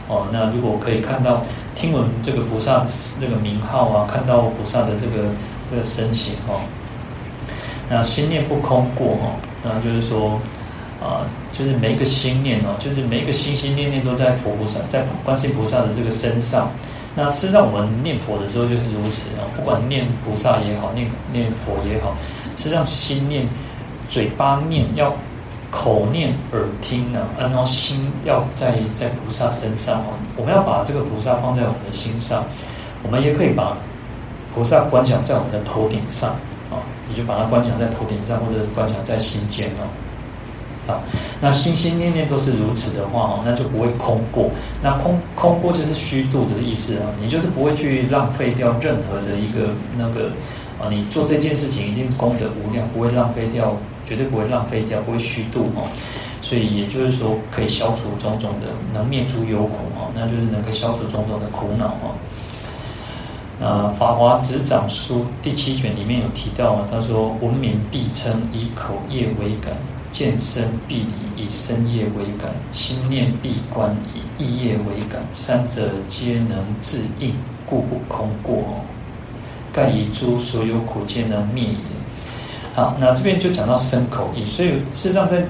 [0.09, 1.43] 哦，那如果可以看到、
[1.75, 2.87] 听闻这个菩萨
[3.21, 5.29] 这个名号啊，看到菩萨的这个
[5.69, 6.61] 这个身形哦，
[7.91, 10.41] 那心念不空过哦，那就是说
[11.03, 16.71] 啊，就是每一个心念哦，就是每一个心心念念都在佛菩萨，在观世菩萨的这个身上。
[17.17, 22.15] 那实际上我们念佛的时候就是如此啊，不管念菩萨也好，念念佛也好，
[22.57, 23.49] 实际上心念、
[24.09, 25.13] 嘴巴念要。
[25.69, 30.15] 口念耳听呢，然后心要在在菩萨身上哦。
[30.37, 32.45] 我们要把这个菩萨放在我们的心上，
[33.03, 33.77] 我们也可以把
[34.55, 36.31] 菩萨观想在我们的头顶上
[36.71, 39.85] 啊，你就把它观想在头顶上，或者观想在心间哦。
[40.87, 41.01] 啊
[41.41, 44.51] 那心心念念都是如此的话哦，那就不会空过。
[44.83, 50.31] 那空空过就是虚度的意思啊，你就是不会去浪费掉任何的一个那个
[50.81, 53.77] 啊，你做这件事情一定功德无量，不会浪费掉。
[54.07, 55.83] 绝对不会浪费掉，不会虚度哦，
[56.41, 62.15] 所以也就是说可以消除种种的，能灭诸有苦哦，那就是能够消除种种的苦恼哦。
[63.59, 69.75] 那《法华执掌书》第七卷里面有提到啊，他说：文明必称以口业为感，
[70.17, 71.01] 见身必
[71.37, 77.35] 离以身业为感，心念必观以意业为感，三者皆能自应，
[77.67, 78.81] 故不空过。
[79.75, 81.77] 盖以诸所有苦皆能灭也。
[82.75, 85.41] 好，那这边就讲到身口意，所以事实上在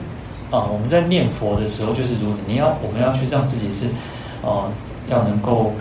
[0.50, 3.86] 啊，我们在念佛的时候就是如此，你要我们要去让自己是
[4.44, 4.66] 啊，
[5.08, 5.72] 要能够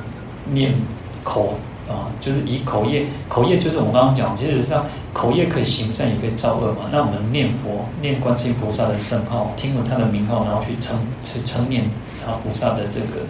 [0.53, 0.75] 念
[1.23, 1.55] 口
[1.89, 4.85] 啊，就是以口业，口业就是我们刚刚讲，其实上
[5.15, 6.89] 口业可以行善，也可以造恶嘛。
[6.91, 11.85] 那我们念佛，念观世音菩萨的圣号，听闻他的名号，然后去称去称念
[12.19, 13.23] 他菩萨的这个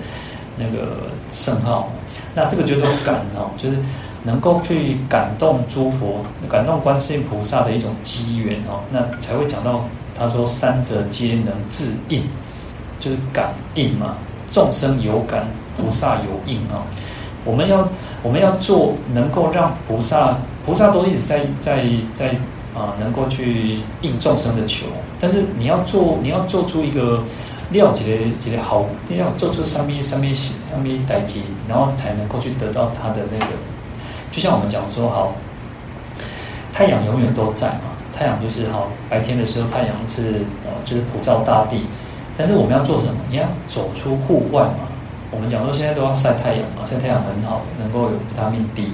[0.58, 1.92] 那个圣号，
[2.34, 3.78] 那这个就叫做感哦，就是。
[4.26, 9.86] 能够去感动诸佛，感动观世音菩萨的一种机缘哦，那才会讲到
[10.18, 12.24] 他说三者皆能自应，
[13.00, 14.18] 就是感应嘛。
[14.50, 15.46] 众生有感，
[15.78, 16.82] 菩萨有应啊。
[17.44, 17.88] 我们要
[18.24, 22.30] 我们要做能够让菩萨，菩萨都一直在在在
[22.74, 24.88] 啊，能够去应众生的求。
[25.20, 27.22] 但是你要做，你要做出一个
[27.70, 33.52] 料几个几个好，你要做出上面上面上面代级，然后才能够去得到它的那个。
[34.32, 35.36] 就像我们讲说，好，
[36.74, 41.86] 太阳永远都在嘛，太阳就是好，白天的时候太阳是呃就是普照大地，
[42.36, 43.14] 但是我们要做什么？
[43.30, 44.90] 你要走出户外嘛。
[45.32, 48.88] 我们讲说现在都要晒太阳嘛，晒太阳很好，能够有维他命 D。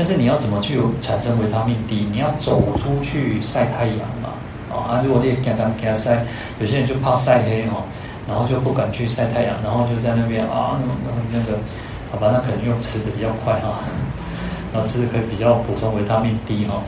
[0.00, 2.08] 但是你要怎么去产生维他命 D？
[2.10, 4.32] 你要走出去晒太阳嘛？
[4.74, 6.24] 啊，如果你给他给他晒，
[6.58, 7.84] 有些人就怕晒黑哦，
[8.26, 11.58] 然后就不敢去晒太阳，然后就在那边啊，那那那个，
[12.10, 13.80] 好吧，那可能用吃的比较快哈，
[14.72, 16.80] 然后吃的可以比较补充维他命 D 哈。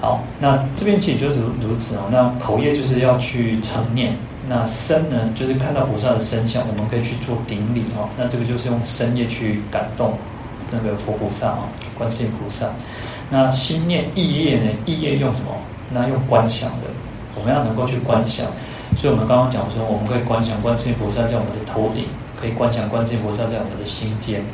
[0.00, 2.08] 好，那这边其实就是如此哦。
[2.10, 4.16] 那口业就是要去称念，
[4.48, 8.08] 那身呢，就是看到菩萨的身相，我们可以去做顶礼哦。
[8.16, 10.18] 那这个就是用身业去感动。
[10.72, 12.66] 那个佛菩萨啊，观世音菩萨。
[13.28, 14.70] 那心念意业呢？
[14.84, 15.52] 意业用什么？
[15.90, 16.86] 那用观想的。
[17.34, 18.46] 我们要能够去观想。
[18.96, 22.04] 所以我们刚刚讲说，我们可以观想观世音菩萨在我们的头顶，
[22.38, 24.44] 可以观想观世音菩萨在我们的心间，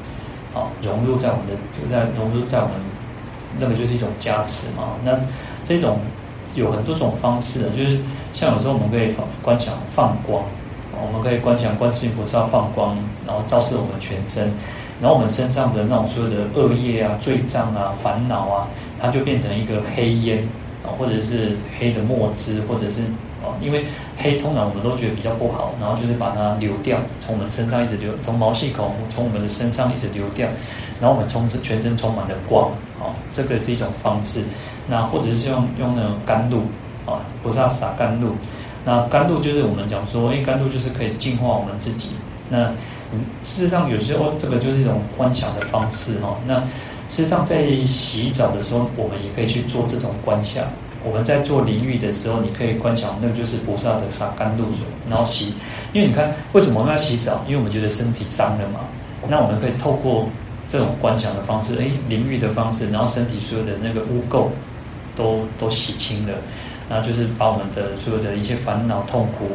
[0.55, 2.75] 啊，融入在我们的这个在融入在我们
[3.59, 4.95] 那个就是一种加持嘛。
[5.03, 5.19] 那
[5.65, 5.99] 这种
[6.55, 7.99] 有很多种方式的，就是
[8.33, 10.45] 像有时候我们可以放观想放光，
[10.95, 12.97] 我们可以观想观世音菩萨放光，
[13.27, 14.53] 然后照射我们全身。
[15.01, 18.69] 然后我们身上的那种所有的恶业啊、罪障啊、烦恼啊，
[18.99, 20.47] 它就变成一个黑烟
[20.85, 23.03] 啊，或者是黑的墨汁，或者是
[23.43, 23.85] 啊，因为
[24.17, 30.49] 黑通常我们都觉得比较不好，然后就是把它流掉，从我们身上一直流，从毛细孔从我们的身上一直流掉，
[31.01, 32.71] 然后我们充全身充满了光
[33.01, 34.43] 啊，这个是一种方式。
[34.91, 36.63] 那或者是用用那种甘露
[37.05, 38.31] 啊，菩萨洒甘露，
[38.85, 42.13] 那甘露就是我们讲说，因为甘露就是可以净化我们自己。
[42.49, 42.73] 那
[43.13, 46.39] 嗯，事实上有时候这个就是一种观想的方式哈。
[46.47, 46.61] 那
[47.09, 50.65] 事实上在洗澡的时候，我们也可以去做这种观想。
[51.05, 55.55] 我们在做淋浴的时候，你可以观想，那就是菩萨的洒甘露水，然后洗。
[55.93, 57.43] 因为你看，为什么我们要洗澡？
[57.47, 58.81] 因为我们觉得身体脏了嘛。
[59.27, 60.29] 那我们可以透过
[60.67, 64.49] 这种观想的方式，哎，淋浴的方式，然后身体所有的那个污垢
[65.17, 66.35] 都都洗清了，
[66.91, 69.47] 然后就是把我们的所有的一切烦恼痛苦。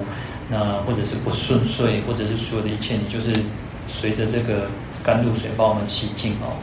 [0.54, 3.34] 那或者是不顺遂，或者是所有的一切，你就是
[3.88, 4.68] 随着这个
[5.04, 6.54] 甘露水帮我们洗净哦。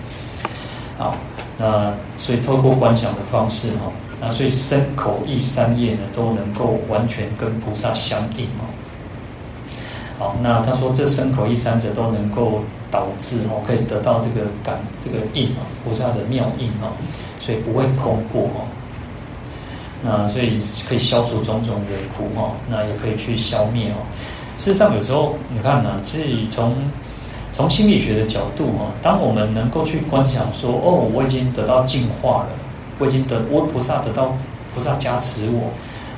[0.97, 1.16] 好，
[1.59, 8.70] 那所以透过观想的方式哦，那所以身口意三业呢都能够完全跟菩萨相应哦。
[10.20, 12.62] 好，那他说这身口意三者都能够
[12.93, 16.95] 导致哦，可以得到这个感这个应啊，菩萨的妙应啊，
[17.41, 18.68] 所以不会空过哦。
[20.03, 23.96] 那所以可以消除种种的苦哈，那也可以去消灭哦。
[24.57, 26.74] 事实上，有时候你看呢，其实从
[27.53, 32.48] 从心理学的角度哈，当我们能够去观想说，哦，我已经得到净化了，
[32.98, 34.34] 我已经得我菩萨得到
[34.74, 35.70] 菩萨加持我，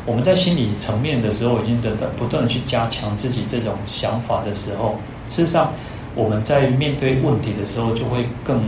[0.06, 4.96] 我们在心理层面的时候已经得到不断的去加强自己这种想法的时候，
[5.28, 5.72] 事实上
[6.14, 8.62] 我们在面对问题的时候就会更。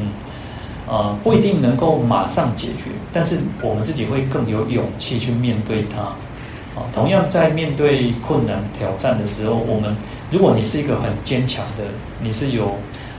[0.87, 6.03] 呃，不一定能够马上解决，但是我们自己会更有勇气去面对它。
[6.76, 9.97] 啊，同样在面对困难挑战的时候，我们
[10.30, 11.85] 如果你是一个很坚强的，
[12.20, 12.76] 你是有，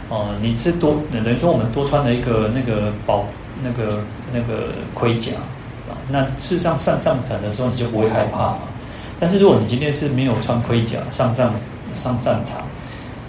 [0.09, 3.23] 呃，你是多等于说我们多穿了一个那个保
[3.63, 4.03] 那个
[4.33, 5.31] 那个盔甲
[5.87, 8.59] 啊，那事实上上战场的时候你就不会害怕嘛。
[9.17, 11.49] 但是如果你今天是没有穿盔甲上战
[11.93, 12.59] 上战场，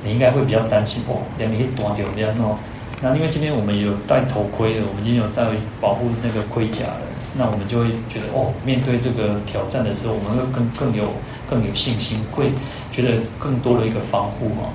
[0.02, 2.58] 你应该会比较担心哦，两米一断掉这样哦。
[3.00, 5.44] 那因为今天我们有戴头盔的，我们也有戴
[5.80, 7.02] 保护那个盔甲的，
[7.36, 11.12] 那我们就会觉得哦，面对这个挑战的时候，我们会更更有
[11.48, 12.50] 更有信心，会
[12.90, 14.72] 觉得更多的一个防护嘛。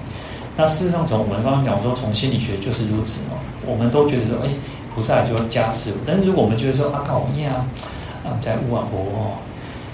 [0.56, 3.40] 那事实上，从我们刚刚讲说，从心理学就是如此嘛。
[3.66, 4.50] 我们都觉得说，哎，
[4.94, 5.92] 菩萨就要加持。
[6.06, 7.66] 但是如果我们觉得说，啊，靠，你啊，
[8.24, 9.34] 啊，在乌啊婆哦，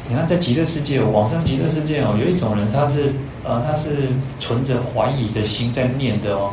[0.09, 3.13] 你看在极乐世界，往生极乐世界哦，有一种人他是
[3.45, 4.09] 呃，他是
[4.39, 6.51] 存着怀疑的心在念的哦。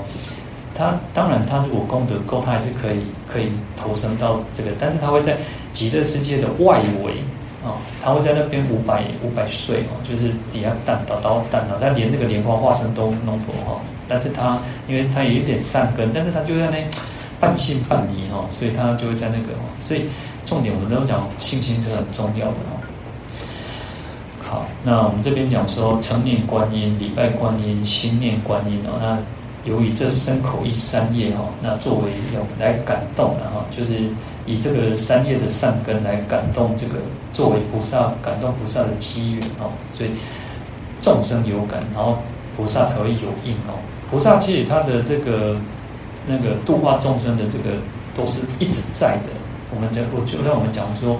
[0.74, 5.36] 他当然，他如果功德够，他还是可以可以投生到这个，但是他会在
[5.72, 7.12] 极乐世界的外围
[7.64, 14.58] 啊，他会在那边五百五百岁哦，就是底下蛋倒倒蛋啊，他连那个莲花化身都弄不好，但是他
[14.88, 16.84] 因为他也有点善根，但是他就在那
[17.38, 20.06] 半信半疑哈，所以他就会在那个，所以
[20.44, 22.74] 重点我们都讲信心是很重要的哦。
[24.42, 29.18] 好，那我们这边讲说成念观音、礼拜观音、心念观音哦，那。
[29.64, 33.94] 由于这三口一三业哈，那作为要来感动的哈，就是
[34.44, 36.96] 以这个三业的善根来感动这个
[37.32, 40.10] 作为菩萨感动菩萨的机缘哦，所以
[41.00, 42.18] 众生有感，然后
[42.54, 43.80] 菩萨才会有应哦。
[44.10, 45.56] 菩萨其实他的这个
[46.26, 47.76] 那个度化众生的这个
[48.14, 49.32] 都是一直在的。
[49.74, 51.18] 我们讲，我就让我们讲说，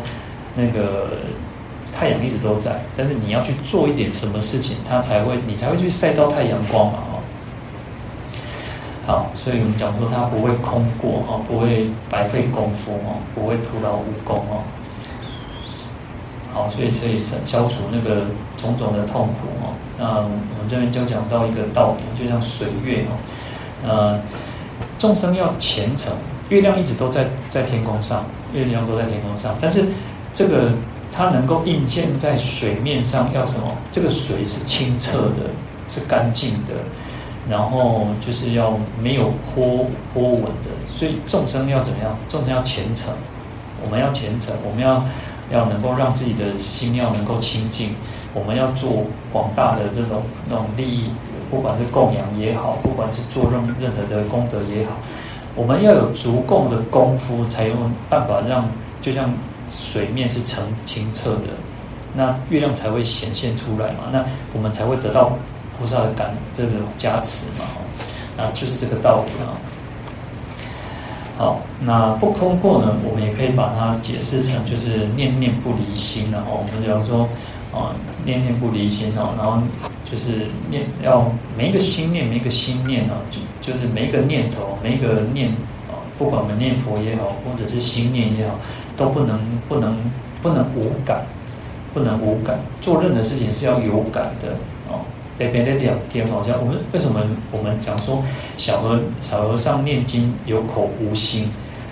[0.55, 1.09] 那个
[1.93, 6.99] 太阳一直都在，但是你要去做一点什么事情，它才会你才会去晒到太阳光嘛。
[9.07, 14.63] 好，所以我们讲说它不会空过哦，不会白费功夫哦，不会徒劳无功哦。
[16.55, 18.27] 好，所以可以消除那个
[18.57, 19.75] 种种的痛苦哦。
[19.99, 20.29] 那我
[20.59, 23.13] 们这边就讲到一个道理，就像水月哦，
[23.87, 24.21] 呃，
[24.99, 26.13] 众生要虔诚，
[26.49, 28.25] 月亮一直都在在天空上，
[28.55, 29.85] 月亮都在天空上，但是
[30.33, 30.73] 这个
[31.13, 33.67] 它能够映现在水面上，要什么？
[33.91, 35.51] 这个水是清澈的，
[35.89, 36.73] 是干净的，
[37.49, 40.71] 然后就是要没有波波纹的。
[40.95, 42.17] 所以众生要怎么样？
[42.29, 43.13] 众生要虔诚，
[43.85, 45.05] 我们要虔诚，我们要。
[45.53, 47.95] 要能够让自己的心要能够清净，
[48.33, 51.11] 我们要做广大的这种那种利益，
[51.51, 54.93] 不管是供养也好，不管是做任任何的功德也好，
[55.55, 57.75] 我们要有足够的功夫，才有
[58.09, 58.67] 办法让
[59.03, 59.31] 就像
[59.69, 61.49] 水面是澄清澈的，
[62.15, 64.25] 那月亮才会显现出来嘛，那
[64.55, 65.33] 我们才会得到
[65.85, 69.53] 菩萨的感这种加持嘛，啊，就是这个道理啊。
[71.37, 72.97] 好，那不空过呢？
[73.05, 77.29] 我们也可以把它解释成就是念念不离心，然后我们比方说，
[77.71, 77.93] 啊，
[78.25, 79.61] 念念不离心哦，然后
[80.11, 85.51] 就是念要每一个心念，每一个心念啊，就就是每一个念头，每一个念
[85.91, 88.55] 啊，不管我们念佛也好，或者是心念也好，
[88.97, 89.95] 都不能不能
[90.41, 91.27] 不能无感，
[91.93, 94.57] 不能无感，做任何事情是要有感的。
[95.37, 97.21] 别别的两天好像我们为什么
[97.51, 98.23] 我们讲说
[98.57, 101.49] 小和小和尚念经有口无心？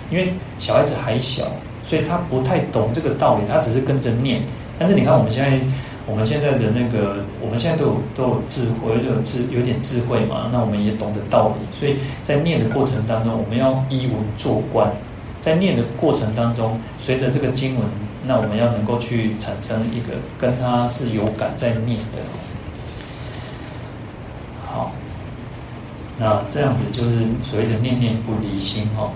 [0.09, 1.43] 因为小孩子还小，
[1.83, 4.41] 所以他不太懂这个道理，他只是跟着念。
[4.77, 5.59] 但是你看我们现在
[6.05, 11.77] 我们现在的那个，我们现在都有都有智慧，都有智有点智慧嘛，那我们也懂得道理。
[11.77, 14.91] 所以在念的过程当中，我们要依文做观，
[15.41, 17.85] 在念的过程当中，随着这个经文，
[18.25, 22.19] 那我们要能够去产生一个跟他是有感在念的。
[24.65, 24.91] 好，
[26.23, 29.11] 那这样子就是所谓的念念不离心哈。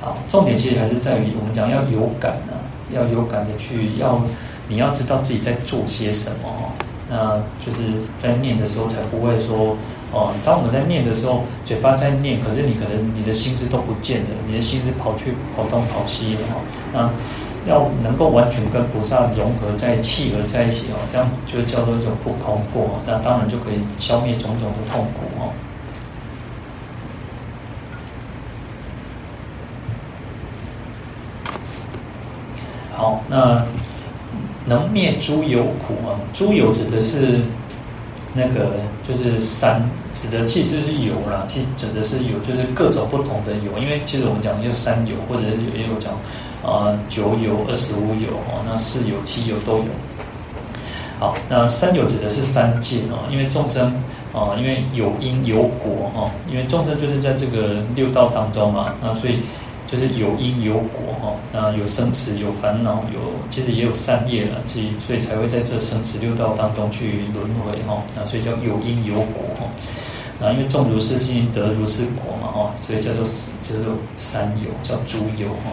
[0.00, 2.54] 好，重点其实还是在于我们讲要有感啊，
[2.94, 4.22] 要有感的去要，
[4.68, 6.72] 你要知道自己在做些什么哈。
[7.10, 9.76] 那就是在念的时候才不会说
[10.12, 16.60] 哦，当我们在念的时候，嘴巴在念，可是你可能你的心思都不见了，你的心思跑去跑东跑西了哈。
[16.92, 17.10] 那
[17.66, 25.52] 要能够完全跟菩萨融合在契合在一起哦，这样就叫做一种不空过，那当然就可以消灭种种的痛苦哦。
[32.92, 33.62] 好，那
[34.64, 36.18] 能灭诸有苦啊？
[36.32, 37.40] 诸有指的是
[38.34, 38.72] 那个
[39.06, 39.82] 就是三，
[40.14, 46.14] 指的其实是有啦，其实指的是有，就是各种不同的有，因为其实我们讲就三有，或者是也有讲。
[46.62, 49.84] 啊，九有、二十五有哦，那四有、七有都有。
[51.18, 53.92] 好，那三有指的是三界哦，因为众生
[54.32, 59.40] 啊，因为有因有果哦，因为众生就是在这个六道当中嘛，那所以
[59.86, 63.18] 就是有因有果哈，那有生死、有烦恼、有
[63.50, 69.66] 其实也有善业了，所以所以才会在这生死六道当中去轮回哈，那所以叫有因有果哈。
[70.38, 73.24] 那因为种如是因得如是果嘛哈，所以叫做
[73.60, 75.72] 叫做三有，叫诸有哈。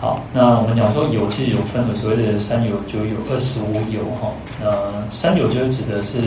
[0.00, 4.30] 好，那我们讲说有，其实有分了所谓的三有、九有、二十五有哈。
[4.62, 6.18] 呃，三有就是指的是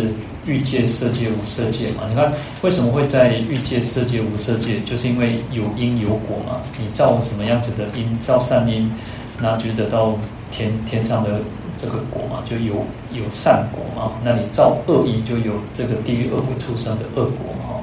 [0.47, 2.03] 欲界、色界、无色界嘛。
[2.09, 4.79] 你看为什么会在欲界、色界、无色界？
[4.81, 6.59] 就是因为有因有果嘛。
[6.79, 8.91] 你造什么样子的因，造善因，
[9.39, 10.17] 那就得到
[10.49, 11.39] 天天上的
[11.77, 12.73] 这个果嘛，就有
[13.11, 14.13] 有善果嘛。
[14.23, 17.75] 那你造恶因，就有这个地狱恶鬼出生的恶果嘛。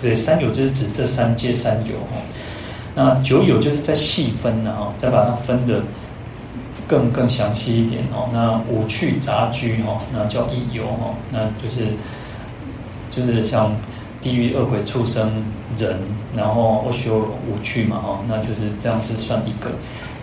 [0.00, 2.22] 对，三有就是指这三界三有哈。
[3.00, 5.80] 那九有就是再细分了哈，再把它分得
[6.88, 8.28] 更更详细一点哦。
[8.32, 11.92] 那五趣杂居哈，那叫一有哈，那就是
[13.08, 13.70] 就是像
[14.20, 15.44] 地狱恶鬼畜生
[15.76, 15.96] 人，
[16.34, 19.70] 然后阿修五趣嘛哈，那就是这样子算一个。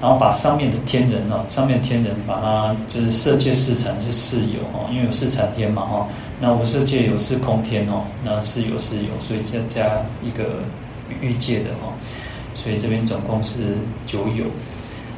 [0.01, 6.05] 然后把上面的天人啊，上面天人把它就是色界四禅是四有哈，因为有四禅天嘛哈。
[6.41, 10.59] 那无色界有四空天哦，那四有四有，所以再加一个
[11.21, 11.93] 欲界的哈。
[12.55, 13.77] 所以这边总共是
[14.07, 14.45] 九有，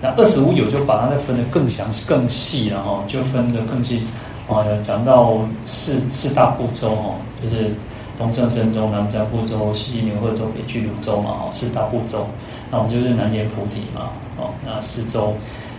[0.02, 4.04] 那二十五有就把它再分得更详细、更细了哈，就分得更细。
[4.50, 7.74] 啊，讲到四四大部洲哈，就是
[8.18, 12.26] 东胜神洲、南赡部洲、西牛贺洲、北俱芦洲嘛哈，四大部洲。
[12.72, 15.34] 那我们就是南阎菩提嘛，哦，那四洲，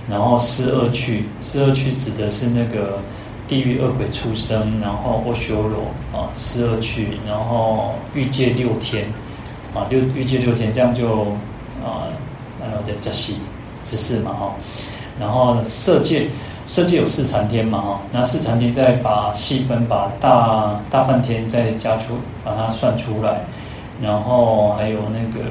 [0.06, 2.98] 然后四恶趣，四恶趣指的是那个
[3.46, 9.06] 地狱恶鬼出生，然后阿修罗啊，四恶趣，然后欲界六天，
[9.74, 11.26] 啊六欲界六天，这样就。
[11.84, 12.08] 啊，
[12.60, 13.40] 然后再十四
[13.84, 14.54] 十四嘛哈，
[15.18, 16.28] 然后色界，
[16.66, 23.44] 色界有四禅天嘛哈，那四禅天再把细分，把大大梵天再加出，把它算出来，
[24.02, 25.46] 然后还有那个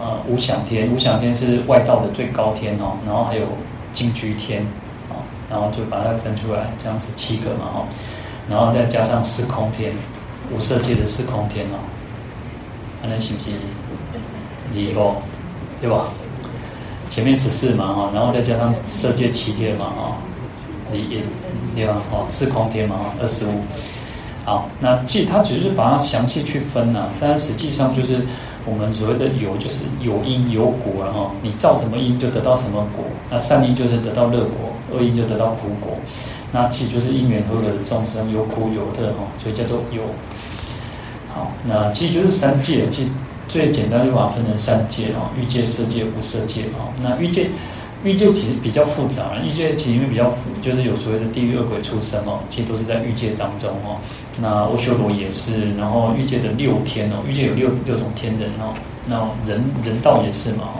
[0.00, 3.46] 呃无想天，无想天是外道的最高天哦，然后还有
[3.92, 4.62] 净居天
[5.08, 7.84] 啊，然后就把它分出来，这样子七个嘛哈，
[8.50, 9.92] 然后再加上四空天，
[10.52, 11.78] 无色界的四空天哦，
[13.00, 13.54] 还能行不行？
[14.72, 15.16] 你哦，
[15.80, 16.08] 对吧？
[17.08, 20.18] 前面十四嘛哈，然后再加上色界七天嘛哈，
[20.92, 21.22] 你也
[21.74, 21.96] 对吧？
[22.10, 23.50] 哦，四空天嘛哈，二十五。
[24.44, 28.20] 好，那即它只是把它详细去分呐，但实际上就是
[28.66, 33.04] 我们所谓的有，就是有因有果然后你造什么因就得到什么果。
[33.30, 35.96] 那善因就是得到乐果，恶因就得到苦果。
[36.52, 40.02] 那其实就是因缘和合的众生有苦有乐哈，所以叫做有。
[41.32, 43.10] 好，那其实就是三界，其实。
[43.48, 46.92] 最简单就把它分成三界哦，欲界、色界、无色界哦。
[47.00, 47.48] 那欲界，
[48.02, 53.96] 欲界其实比较复杂，欲界其实因为比较复，就是有所谓的地狱、恶鬼、出生哦，其实都是在欲界当中哦。
[54.40, 58.74] 那阿修罗也是，然后欲界的六天哦，欲界有六六种天人哦，
[59.06, 59.16] 那
[59.46, 60.76] 人人道也是嘛哦。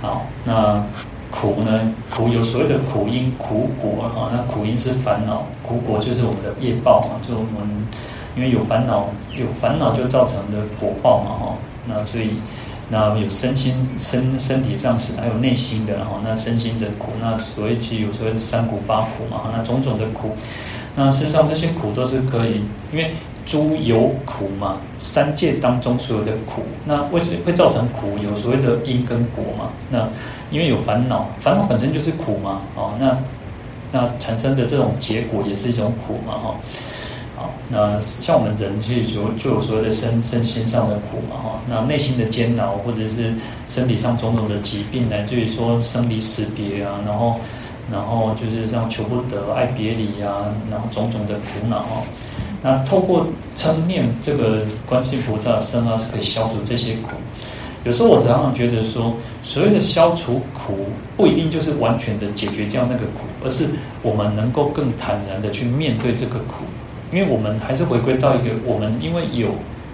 [0.00, 0.84] 好，那
[1.30, 1.92] 苦呢？
[2.10, 4.30] 苦有所谓的苦因、苦果哈。
[4.32, 7.86] 那苦因是烦恼，苦果就是我们的业报嘛，就我们。
[8.36, 11.54] 因为有烦恼，有烦恼就造成的果报嘛，哈，
[11.86, 12.36] 那所以
[12.90, 20.36] 那有身心身身体上是还有内心的，哈，那身心的苦，那所谓其实有时候三苦八苦嘛，那种种的苦，
[20.94, 22.60] 那事实上这些苦都是可以，
[22.92, 23.10] 因为
[23.46, 28.18] 诸有苦嘛，三界当中所有的苦，那为什么会造成苦？
[28.22, 30.06] 有所谓的因跟果嘛，那
[30.50, 33.16] 因为有烦恼，烦恼本身就是苦嘛，哦，那
[33.92, 36.54] 那产生的这种结果也是一种苦嘛，哈。
[37.36, 43.34] 好，那像我们人其实就就有所谓的身身心上的苦嘛哈，那内心的煎熬或者是
[43.68, 47.38] 身体上种种的疾病，乃至于说生离死别啊，然后
[47.92, 52.02] 然后就是这样求不得、爱别离啊，然后种种的苦恼哈。
[52.62, 57.10] 那透过称念这个观世音菩萨身啊，是可以消除这些苦。
[57.84, 60.86] 有时候我常常觉得说，所谓的消除苦，
[61.18, 63.66] 不一定就是完全的解决掉那个苦，而是
[64.02, 66.64] 我们能够更坦然的去面对这个苦。
[67.12, 69.50] 因为我们还是回归到一个，我们因为有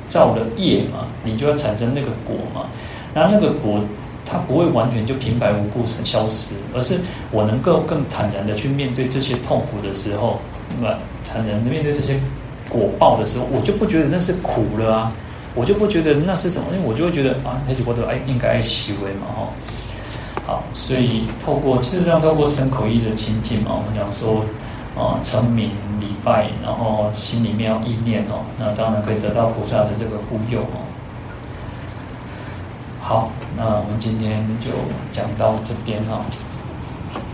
[0.08, 2.66] 造了业嘛，你就要产生那个果嘛。
[3.14, 3.80] 然后那个果，
[4.24, 6.98] 它不会完全就平白无故消失，而是
[7.30, 10.40] 我能够更坦然的去面对这些痛苦的时候，
[10.80, 10.94] 那么
[11.24, 12.18] 坦然的面对这些
[12.68, 15.12] 果报的时候，我就不觉得那是苦了啊，
[15.54, 19.48] 我就不觉得那是什么，因为我就会觉得啊，那些果都哎应该爱惜为嘛哈。
[20.46, 24.44] 好，所以透过事实上透过身口意的清净嘛，我们讲说。
[24.96, 30.84] 啊，成名礼拜，然后心里面要意念哦，那当然可以得到菩萨的这个护佑哦。
[33.00, 34.70] 好，那我们今天就
[35.10, 36.24] 讲到这边哦。